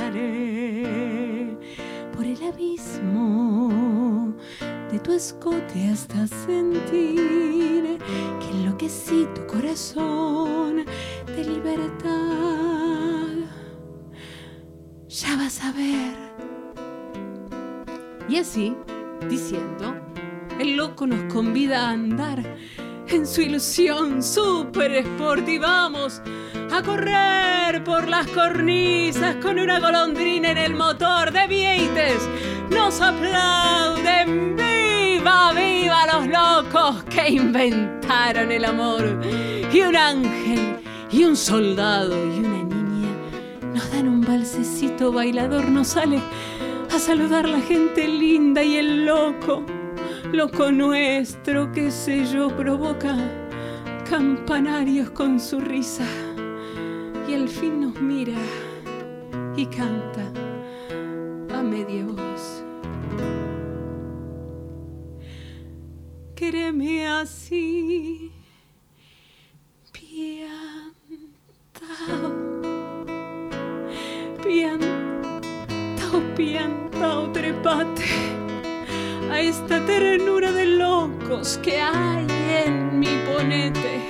por 2.14 2.24
el 2.24 2.40
abismo 2.50 3.83
tu 5.04 5.12
escote 5.12 5.90
hasta 5.92 6.26
sentir 6.26 7.98
que 8.40 8.50
enloquecí 8.50 9.28
tu 9.34 9.46
corazón 9.46 10.86
de 11.26 11.44
libertad. 11.44 13.28
Ya 15.08 15.36
vas 15.36 15.62
a 15.62 15.72
ver. 15.72 16.16
Y 18.30 18.38
así, 18.38 18.74
diciendo, 19.28 19.94
el 20.58 20.76
loco 20.76 21.06
nos 21.06 21.30
convida 21.32 21.86
a 21.86 21.90
andar 21.90 22.42
en 23.08 23.26
su 23.26 23.42
ilusión 23.42 24.22
super 24.22 24.90
sport 24.92 25.46
y 25.46 25.58
vamos 25.58 26.22
a 26.72 26.82
correr 26.82 27.84
por 27.84 28.08
las 28.08 28.26
cornisas 28.28 29.36
con 29.36 29.58
una 29.58 29.80
golondrina 29.80 30.50
en 30.52 30.58
el 30.58 30.74
motor 30.74 31.30
de 31.30 31.46
Vieites. 31.46 32.26
Nos 32.70 33.02
aplauden, 33.02 34.56
viva, 35.24 35.52
viva 35.52 36.06
los 36.06 36.26
locos 36.26 37.04
que 37.04 37.30
inventaron 37.30 38.52
el 38.52 38.64
amor. 38.64 39.20
Y 39.72 39.80
un 39.80 39.96
ángel, 39.96 40.76
y 41.10 41.24
un 41.24 41.36
soldado, 41.36 42.14
y 42.14 42.38
una 42.40 42.62
niña 42.62 43.08
nos 43.72 43.90
dan 43.90 44.08
un 44.08 44.20
balsecito 44.20 45.12
bailador, 45.12 45.68
nos 45.68 45.88
sale 45.88 46.20
a 46.94 46.98
saludar 46.98 47.48
la 47.48 47.60
gente 47.60 48.06
linda 48.06 48.62
y 48.62 48.76
el 48.76 49.06
loco, 49.06 49.64
loco 50.32 50.70
nuestro, 50.70 51.72
que 51.72 51.90
sé 51.90 52.24
yo, 52.26 52.48
provoca 52.48 53.16
campanarios 54.08 55.10
con 55.10 55.40
su 55.40 55.58
risa 55.58 56.04
y 57.26 57.34
al 57.34 57.48
fin 57.48 57.80
nos 57.80 58.00
mira 58.00 58.36
y 59.56 59.66
canta 59.66 60.30
a 61.52 61.62
media 61.62 62.04
voz. 62.04 62.23
Quéreme 66.44 67.06
así, 67.06 68.30
piantao, 69.90 70.60
piantao, 74.42 76.20
piantao, 76.36 77.32
trepate 77.32 78.04
a 79.30 79.40
esta 79.40 79.80
ternura 79.86 80.52
de 80.52 80.66
locos 80.66 81.58
que 81.62 81.80
hay 81.80 82.26
en 82.66 82.98
mi 82.98 83.16
ponete 83.24 84.02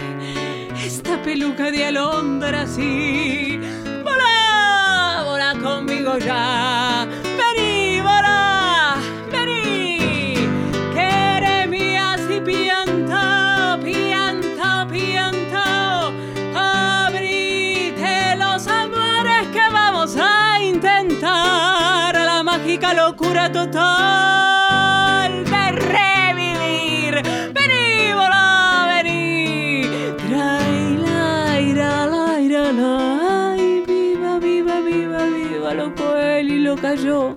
esta 0.85 1.23
peluca 1.23 1.71
de 1.71 1.87
alondras 1.87 2.77
y 2.77 3.61
volá, 4.03 5.23
volá 5.25 5.55
conmigo 5.63 6.19
ya. 6.19 7.09
Total 23.51 25.31
de 25.45 25.73
revivir. 25.73 27.23
Vení, 27.55 28.13
volá, 28.15 28.87
vení. 28.89 29.89
Traila, 30.29 31.61
ira, 31.61 32.07
la, 32.07 32.41
ira, 32.41 32.73
la. 32.73 33.55
Viva, 33.87 34.39
viva, 34.39 34.81
viva, 34.81 35.25
viva, 35.27 35.75
loco 35.75 36.17
él 36.17 36.51
y 36.51 36.59
lo 36.61 36.77
cayó. 36.77 37.35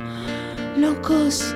Locos 0.78 1.56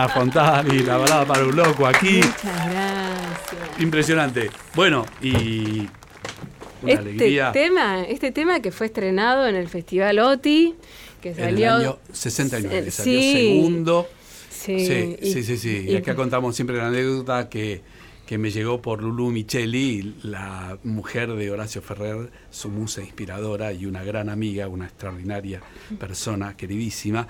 Dana 0.00 0.08
Fontani, 0.14 0.78
la 0.78 0.96
balada 0.96 1.26
para 1.26 1.44
un 1.44 1.54
loco 1.54 1.86
aquí. 1.86 2.16
Muchas 2.22 2.70
gracias. 2.70 3.80
Impresionante. 3.80 4.50
Bueno, 4.74 5.04
y 5.20 5.88
una 6.82 6.92
Este 6.92 6.98
alegría. 6.98 7.52
tema, 7.52 8.02
este 8.04 8.32
tema 8.32 8.60
que 8.60 8.70
fue 8.72 8.86
estrenado 8.86 9.46
en 9.46 9.56
el 9.56 9.68
Festival 9.68 10.18
OTI, 10.20 10.74
que 11.20 11.30
En 11.30 11.36
salió. 11.36 11.76
el 11.76 11.80
año 11.82 11.98
69, 12.12 12.84
Eh, 12.86 12.90
salió 12.90 13.20
sí. 13.20 13.32
segundo. 13.32 14.08
Sí, 14.48 14.86
Sí, 14.86 15.16
y- 15.20 15.32
sí, 15.32 15.42
sí, 15.42 15.56
sí. 15.58 15.84
Y 15.88 15.92
y- 15.92 15.96
acá 15.96 16.14
contamos 16.14 16.54
siempre 16.56 16.76
la 16.78 16.86
anécdota 16.88 17.48
que, 17.50 17.82
que 18.26 18.38
me 18.38 18.50
llegó 18.50 18.80
por 18.80 19.02
Lulu 19.02 19.30
Micheli, 19.30 20.16
la 20.22 20.78
mujer 20.84 21.32
de 21.34 21.50
Horacio 21.50 21.82
Ferrer, 21.82 22.30
su 22.50 22.68
musa 22.70 23.02
inspiradora 23.02 23.72
y 23.74 23.84
una 23.86 24.02
gran 24.04 24.28
amiga, 24.30 24.66
una 24.68 24.84
extraordinaria 24.86 25.60
persona, 25.98 26.56
queridísima, 26.56 27.26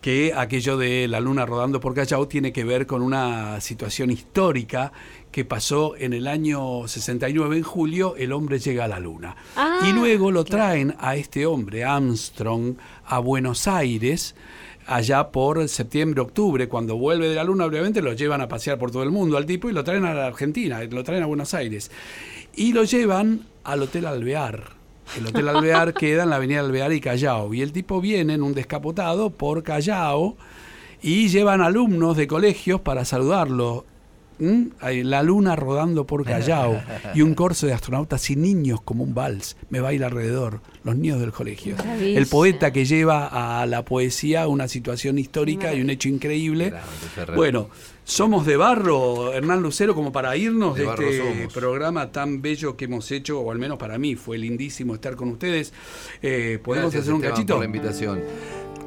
que 0.00 0.32
aquello 0.34 0.76
de 0.76 1.08
la 1.08 1.20
luna 1.20 1.44
rodando 1.44 1.80
por 1.80 1.94
Callao 1.94 2.28
tiene 2.28 2.52
que 2.52 2.64
ver 2.64 2.86
con 2.86 3.02
una 3.02 3.60
situación 3.60 4.10
histórica 4.10 4.92
que 5.32 5.44
pasó 5.44 5.96
en 5.96 6.12
el 6.12 6.26
año 6.26 6.86
69, 6.86 7.58
en 7.58 7.62
julio, 7.62 8.14
el 8.16 8.32
hombre 8.32 8.58
llega 8.58 8.84
a 8.84 8.88
la 8.88 9.00
luna. 9.00 9.36
Ah, 9.56 9.80
y 9.88 9.92
luego 9.92 10.30
lo 10.30 10.44
traen 10.44 10.94
a 10.98 11.16
este 11.16 11.46
hombre, 11.46 11.84
Armstrong, 11.84 12.76
a 13.06 13.18
Buenos 13.18 13.66
Aires, 13.68 14.34
allá 14.86 15.28
por 15.28 15.68
septiembre, 15.68 16.22
octubre, 16.22 16.68
cuando 16.68 16.96
vuelve 16.96 17.28
de 17.28 17.34
la 17.34 17.44
luna, 17.44 17.66
obviamente 17.66 18.00
lo 18.00 18.14
llevan 18.14 18.40
a 18.40 18.48
pasear 18.48 18.78
por 18.78 18.90
todo 18.90 19.02
el 19.02 19.10
mundo 19.10 19.36
al 19.36 19.46
tipo 19.46 19.68
y 19.68 19.72
lo 19.72 19.84
traen 19.84 20.04
a 20.04 20.14
la 20.14 20.26
Argentina, 20.26 20.82
lo 20.84 21.04
traen 21.04 21.22
a 21.22 21.26
Buenos 21.26 21.54
Aires. 21.54 21.90
Y 22.54 22.72
lo 22.72 22.84
llevan 22.84 23.46
al 23.64 23.82
Hotel 23.82 24.06
Alvear. 24.06 24.77
El 25.16 25.26
Hotel 25.26 25.48
Alvear 25.48 25.94
queda 25.94 26.24
en 26.24 26.30
la 26.30 26.36
avenida 26.36 26.60
Alvear 26.60 26.92
y 26.92 27.00
Callao. 27.00 27.54
Y 27.54 27.62
el 27.62 27.72
tipo 27.72 28.00
viene 28.00 28.34
en 28.34 28.42
un 28.42 28.54
descapotado 28.54 29.30
por 29.30 29.62
Callao 29.62 30.36
y 31.02 31.28
llevan 31.28 31.60
alumnos 31.60 32.16
de 32.16 32.26
colegios 32.26 32.80
para 32.80 33.04
saludarlo. 33.04 33.86
¿Mm? 34.38 34.66
Hay 34.80 35.02
La 35.02 35.24
luna 35.24 35.56
rodando 35.56 36.06
por 36.06 36.24
Callao 36.24 36.80
y 37.14 37.22
un 37.22 37.34
corso 37.34 37.66
de 37.66 37.72
astronautas 37.72 38.30
y 38.30 38.36
niños 38.36 38.80
como 38.80 39.02
un 39.02 39.14
vals. 39.14 39.56
Me 39.68 39.80
baila 39.80 40.06
alrededor, 40.06 40.60
los 40.84 40.96
niños 40.96 41.20
del 41.20 41.32
colegio. 41.32 41.76
Maravilla. 41.76 42.18
El 42.18 42.26
poeta 42.26 42.72
que 42.72 42.84
lleva 42.84 43.60
a 43.60 43.66
la 43.66 43.84
poesía 43.84 44.46
una 44.46 44.68
situación 44.68 45.18
histórica 45.18 45.74
y 45.74 45.80
un 45.80 45.90
hecho 45.90 46.08
increíble. 46.08 46.72
Bueno, 47.34 47.68
somos 48.08 48.46
de 48.46 48.56
barro, 48.56 49.34
Hernán 49.34 49.60
Lucero, 49.60 49.94
como 49.94 50.10
para 50.12 50.34
irnos 50.34 50.74
De 50.76 50.84
este 50.86 51.18
somos. 51.18 51.52
programa 51.52 52.10
tan 52.10 52.40
bello 52.40 52.74
que 52.74 52.86
hemos 52.86 53.10
hecho, 53.12 53.38
o 53.40 53.52
al 53.52 53.58
menos 53.58 53.76
para 53.76 53.98
mí 53.98 54.14
fue 54.16 54.38
lindísimo 54.38 54.94
estar 54.94 55.14
con 55.14 55.28
ustedes. 55.28 55.74
Eh, 56.22 56.58
¿Podemos 56.64 56.86
Gracias, 56.92 57.02
hacer 57.02 57.12
un 57.14 57.20
Esteban, 57.20 57.34
cachito? 57.36 57.54
por 57.54 57.60
la 57.60 57.66
invitación. 57.66 58.20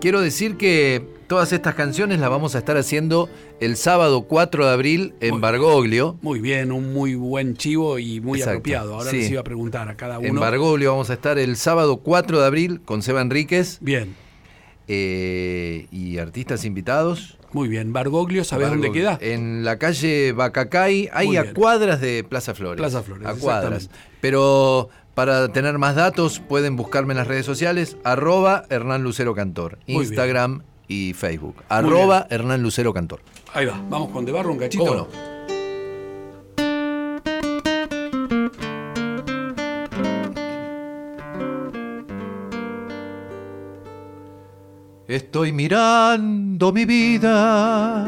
Quiero 0.01 0.21
decir 0.21 0.57
que 0.57 1.05
todas 1.27 1.53
estas 1.53 1.75
canciones 1.75 2.19
las 2.19 2.31
vamos 2.31 2.55
a 2.55 2.57
estar 2.57 2.75
haciendo 2.77 3.29
el 3.59 3.75
sábado 3.77 4.23
4 4.23 4.65
de 4.65 4.71
abril 4.73 5.13
en 5.19 5.33
Muy- 5.33 5.41
Bargoglio. 5.41 6.17
Muy 6.23 6.39
bien, 6.39 6.71
un 6.71 6.91
muy 6.91 7.13
buen 7.13 7.55
chivo 7.55 7.99
y 7.99 8.19
muy 8.21 8.39
Exacto, 8.39 8.57
apropiado. 8.57 8.95
Ahora 8.95 9.11
sí. 9.11 9.17
les 9.17 9.29
iba 9.29 9.41
a 9.41 9.43
preguntar 9.43 9.87
a 9.87 9.95
cada 9.95 10.15
En 10.17 10.31
uno. 10.31 10.41
Bargoglio 10.41 10.89
vamos 10.93 11.11
a 11.11 11.13
estar 11.13 11.37
el 11.37 11.55
sábado 11.57 11.97
4 11.97 12.39
de 12.39 12.45
abril 12.47 12.81
con 12.83 13.03
Seba 13.03 13.21
Enríquez 13.21 13.77
Bien, 13.81 14.15
eh, 14.87 15.85
y 15.91 16.17
artistas 16.17 16.65
invitados. 16.65 17.37
Muy 17.53 17.67
bien. 17.67 17.93
Bargoglio, 17.93 18.43
¿sabés 18.43 18.69
dónde 18.69 18.91
queda? 18.91 19.17
En 19.21 19.63
la 19.63 19.77
calle 19.77 20.31
Bacacay, 20.33 21.09
ahí 21.13 21.37
a 21.37 21.53
cuadras 21.53 22.01
de 22.01 22.23
Plaza 22.23 22.53
Flores. 22.53 22.77
Plaza 22.77 23.03
Flores, 23.03 23.27
A 23.27 23.35
cuadras. 23.35 23.89
Pero 24.19 24.89
para 25.13 25.49
tener 25.49 25.77
más 25.77 25.95
datos 25.95 26.39
pueden 26.39 26.75
buscarme 26.75 27.13
en 27.13 27.17
las 27.17 27.27
redes 27.27 27.45
sociales, 27.45 27.97
arroba 28.03 28.63
Hernán 28.69 29.03
Lucero 29.03 29.35
Cantor, 29.35 29.77
Muy 29.87 30.05
Instagram 30.05 30.63
y 30.87 31.13
Facebook. 31.13 31.55
Arroba 31.69 32.27
Hernán 32.29 32.61
Lucero 32.61 32.93
Cantor. 32.93 33.21
Ahí 33.53 33.65
va, 33.65 33.81
vamos 33.89 34.11
con 34.11 34.25
De 34.25 34.31
Barro 34.31 34.51
un 34.51 34.57
cachito. 34.59 34.85
¿Cómo 34.85 34.95
no? 34.95 35.30
Estoy 45.11 45.51
mirando 45.51 46.71
mi 46.71 46.85
vida 46.85 48.07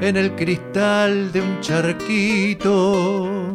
en 0.00 0.16
el 0.16 0.34
cristal 0.34 1.30
de 1.32 1.42
un 1.42 1.60
charquito 1.60 3.52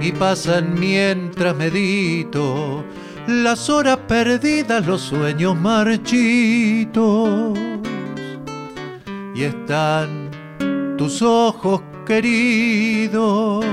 y 0.00 0.12
pasan 0.12 0.78
mientras 0.78 1.56
medito 1.56 2.84
las 3.26 3.68
horas 3.68 3.98
perdidas, 4.06 4.86
los 4.86 5.00
sueños 5.00 5.56
marchitos. 5.56 7.58
Y 9.34 9.42
están 9.42 10.30
tus 10.96 11.20
ojos 11.20 11.82
queridos 12.06 13.66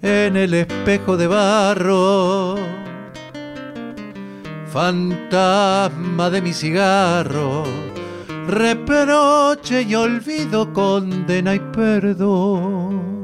en 0.00 0.36
el 0.38 0.54
espejo 0.54 1.18
de 1.18 1.26
barro 1.26 2.83
fantasma 4.74 6.30
de 6.30 6.42
mi 6.42 6.52
cigarro, 6.52 7.62
reproche 8.48 9.82
y 9.82 9.94
olvido, 9.94 10.72
condena 10.72 11.54
y 11.54 11.60
perdón. 11.60 13.22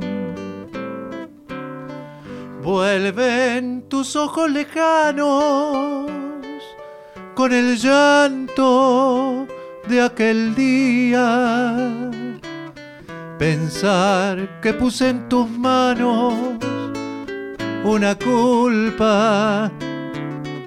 Vuelven 2.62 3.82
tus 3.88 4.14
ojos 4.14 4.48
lejanos 4.48 6.08
con 7.34 7.52
el 7.52 7.76
llanto 7.76 9.48
de 9.88 10.02
aquel 10.02 10.54
día. 10.54 11.90
Pensar 13.40 14.60
que 14.60 14.72
puse 14.72 15.08
en 15.08 15.28
tus 15.28 15.50
manos 15.50 16.32
una 17.82 18.14
culpa 18.14 19.72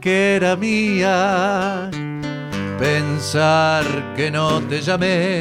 que 0.03 0.35
era 0.35 0.55
mía. 0.57 1.89
Pensar 2.77 3.85
que 4.17 4.29
no 4.29 4.59
te 4.61 4.81
llamé 4.81 5.39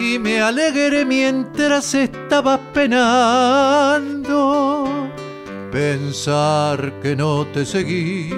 y 0.00 0.18
me 0.18 0.40
alegré 0.40 1.04
mientras 1.04 1.94
estabas 1.94 2.58
penando. 2.72 4.88
Pensar 5.70 6.94
que 7.02 7.14
no 7.14 7.46
te 7.48 7.66
seguí 7.66 8.30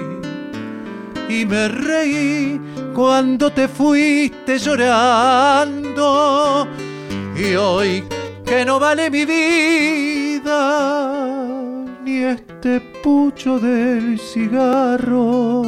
y 1.29 1.47
me 1.47 1.69
reí 1.69 2.61
cuando 2.93 3.53
te 3.53 3.69
fuiste 3.69 4.59
llorando. 4.59 6.67
Y 7.37 7.55
hoy 7.55 8.03
que 8.45 8.65
no 8.65 8.81
vale 8.81 9.11
mi 9.11 9.25
vida 9.25 11.26
ni 12.07 12.23
este 12.23 12.81
pucho 13.03 13.59
del 13.59 14.19
cigarro. 14.21 15.63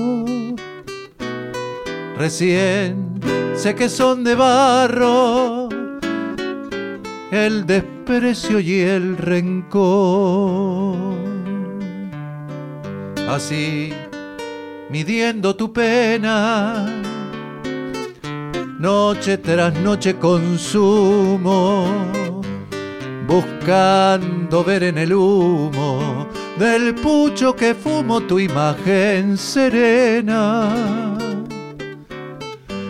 Recién 2.16 3.20
sé 3.56 3.74
que 3.74 3.88
son 3.88 4.22
de 4.22 4.36
barro 4.36 5.68
el 7.32 7.66
desprecio 7.66 8.60
y 8.60 8.80
el 8.80 9.16
rencor. 9.16 10.96
Así, 13.28 13.92
midiendo 14.90 15.56
tu 15.56 15.72
pena, 15.72 16.86
noche 18.78 19.38
tras 19.38 19.74
noche 19.74 20.16
consumo 20.16 21.84
buscando 23.28 24.64
ver 24.64 24.82
en 24.84 24.96
el 24.96 25.12
humo 25.12 26.26
del 26.58 26.94
pucho 26.94 27.54
que 27.54 27.74
fumo 27.74 28.22
tu 28.22 28.38
imagen 28.38 29.36
serena. 29.36 31.18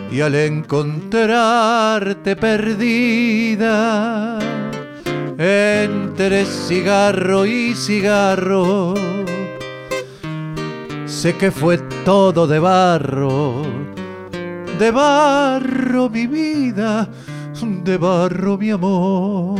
Y 0.09 0.21
al 0.21 0.35
encontrarte 0.35 2.37
perdida 2.37 4.39
entre 5.37 6.45
cigarro 6.45 7.45
y 7.45 7.75
cigarro, 7.75 8.93
sé 11.05 11.35
que 11.35 11.51
fue 11.51 11.79
todo 12.05 12.47
de 12.47 12.59
barro, 12.59 13.63
de 14.79 14.89
barro 14.89 16.09
mi 16.09 16.27
vida, 16.27 17.09
de 17.83 17.97
barro 17.97 18.57
mi 18.57 18.71
amor. 18.71 19.59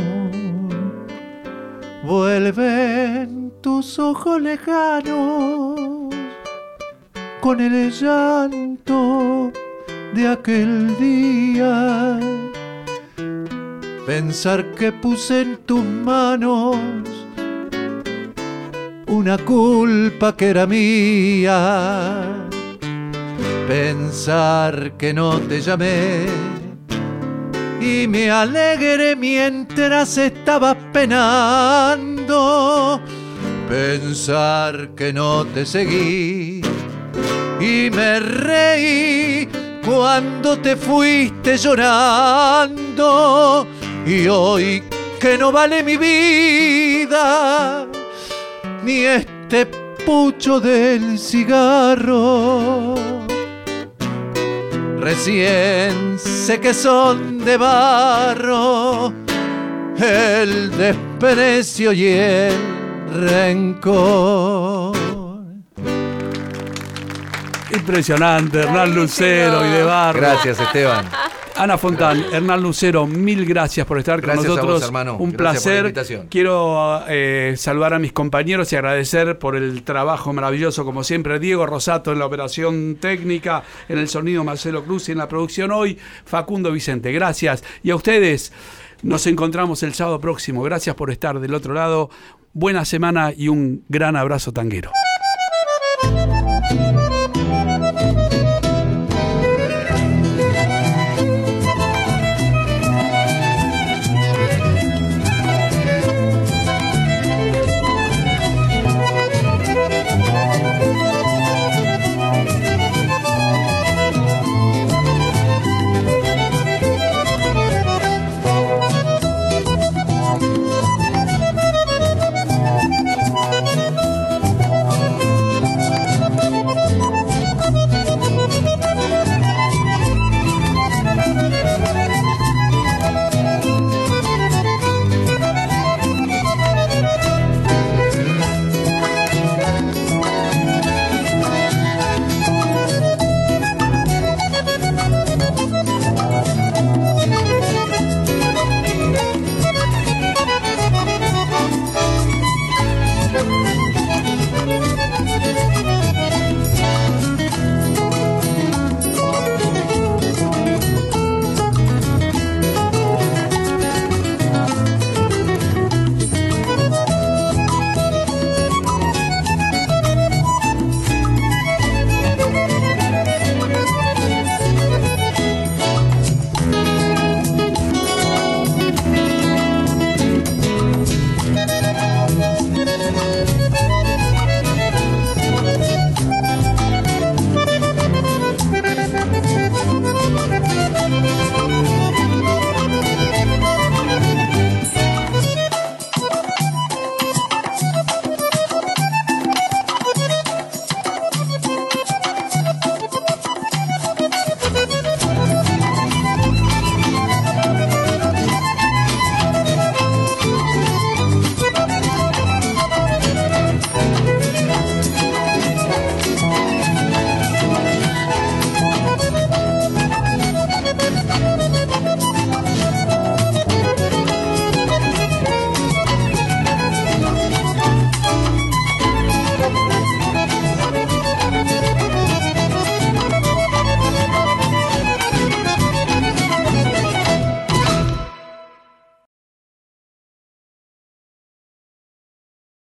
Vuelven 2.02 3.52
tus 3.60 3.98
ojos 3.98 4.40
lejanos 4.40 5.78
con 7.40 7.60
el 7.60 7.90
llanto 7.90 9.52
de 10.14 10.28
aquel 10.28 10.96
día. 10.98 12.18
Pensar 14.06 14.74
que 14.74 14.92
puse 14.92 15.42
en 15.42 15.58
tus 15.58 15.84
manos 15.84 16.76
una 19.06 19.36
culpa 19.36 20.34
que 20.36 20.48
era 20.48 20.66
mía. 20.66 22.48
Pensar 23.68 24.92
que 24.96 25.12
no 25.12 25.38
te 25.38 25.60
llamé 25.60 26.59
y 27.80 28.06
me 28.06 28.30
alegré 28.30 29.16
mientras 29.16 30.18
estabas 30.18 30.76
penando. 30.92 32.30
Pensar 33.68 34.90
que 34.94 35.12
no 35.12 35.44
te 35.46 35.64
seguí 35.64 36.60
y 37.60 37.90
me 37.90 38.20
reí 38.20 39.48
cuando 39.84 40.58
te 40.58 40.76
fuiste 40.76 41.56
llorando. 41.56 43.16
Y 44.06 44.28
hoy 44.28 44.82
que 45.18 45.36
no 45.38 45.50
vale 45.52 45.82
mi 45.82 45.96
vida 45.96 47.86
ni 48.84 49.00
este 49.00 49.66
pucho 50.06 50.60
del 50.60 51.18
cigarro 51.18 52.94
Recién 55.00 56.18
sé 56.18 56.60
que 56.60 56.74
son 56.74 57.42
de 57.42 57.56
barro 57.56 59.12
el 59.96 60.76
desprecio 60.76 61.92
y 61.92 62.06
el 62.06 62.52
rencor. 63.14 64.96
Impresionante, 67.72 68.60
Hernán 68.60 68.94
Lucero 68.94 69.64
y 69.64 69.70
de 69.70 69.82
barro. 69.84 70.20
Gracias, 70.20 70.60
Esteban. 70.60 71.06
Ana 71.60 71.76
Fontán, 71.76 72.24
Hernán 72.32 72.62
Lucero, 72.62 73.06
mil 73.06 73.44
gracias 73.44 73.86
por 73.86 73.98
estar 73.98 74.18
Gracias 74.22 74.46
con 74.46 74.52
a 74.52 74.54
nosotros. 74.54 74.80
vos, 74.80 74.86
hermano. 74.86 75.18
Un 75.18 75.32
Gracias 75.32 75.62
por 75.62 75.84
la 75.84 75.92
placer. 75.92 76.26
Quiero 76.30 77.02
eh, 77.06 77.52
saludar 77.58 77.92
a 77.92 77.98
mis 77.98 78.14
compañeros 78.14 78.72
y 78.72 78.76
agradecer 78.76 79.38
por 79.38 79.56
el 79.56 79.82
trabajo 79.82 80.32
maravilloso, 80.32 80.86
como 80.86 81.04
siempre, 81.04 81.38
Diego 81.38 81.66
Rosato 81.66 82.12
en 82.12 82.18
la 82.18 82.24
operación 82.24 82.96
técnica, 82.98 83.62
en 83.90 83.98
el 83.98 84.08
sonido 84.08 84.42
Marcelo 84.42 84.84
Cruz 84.84 85.10
y 85.10 85.12
en 85.12 85.18
la 85.18 85.28
producción 85.28 85.70
hoy, 85.70 85.98
Facundo 86.24 86.72
Vicente. 86.72 87.12
Gracias. 87.12 87.62
Y 87.82 87.90
a 87.90 87.96
ustedes, 87.96 88.54
nos 89.02 89.26
encontramos 89.26 89.82
el 89.82 89.92
sábado 89.92 90.18
próximo. 90.18 90.62
Gracias 90.62 90.96
por 90.96 91.10
estar 91.10 91.40
del 91.40 91.52
otro 91.52 91.74
lado. 91.74 92.08
Buena 92.54 92.86
semana 92.86 93.34
y 93.36 93.48
un 93.48 93.84
gran 93.90 94.16
abrazo 94.16 94.50
tanguero. 94.50 94.92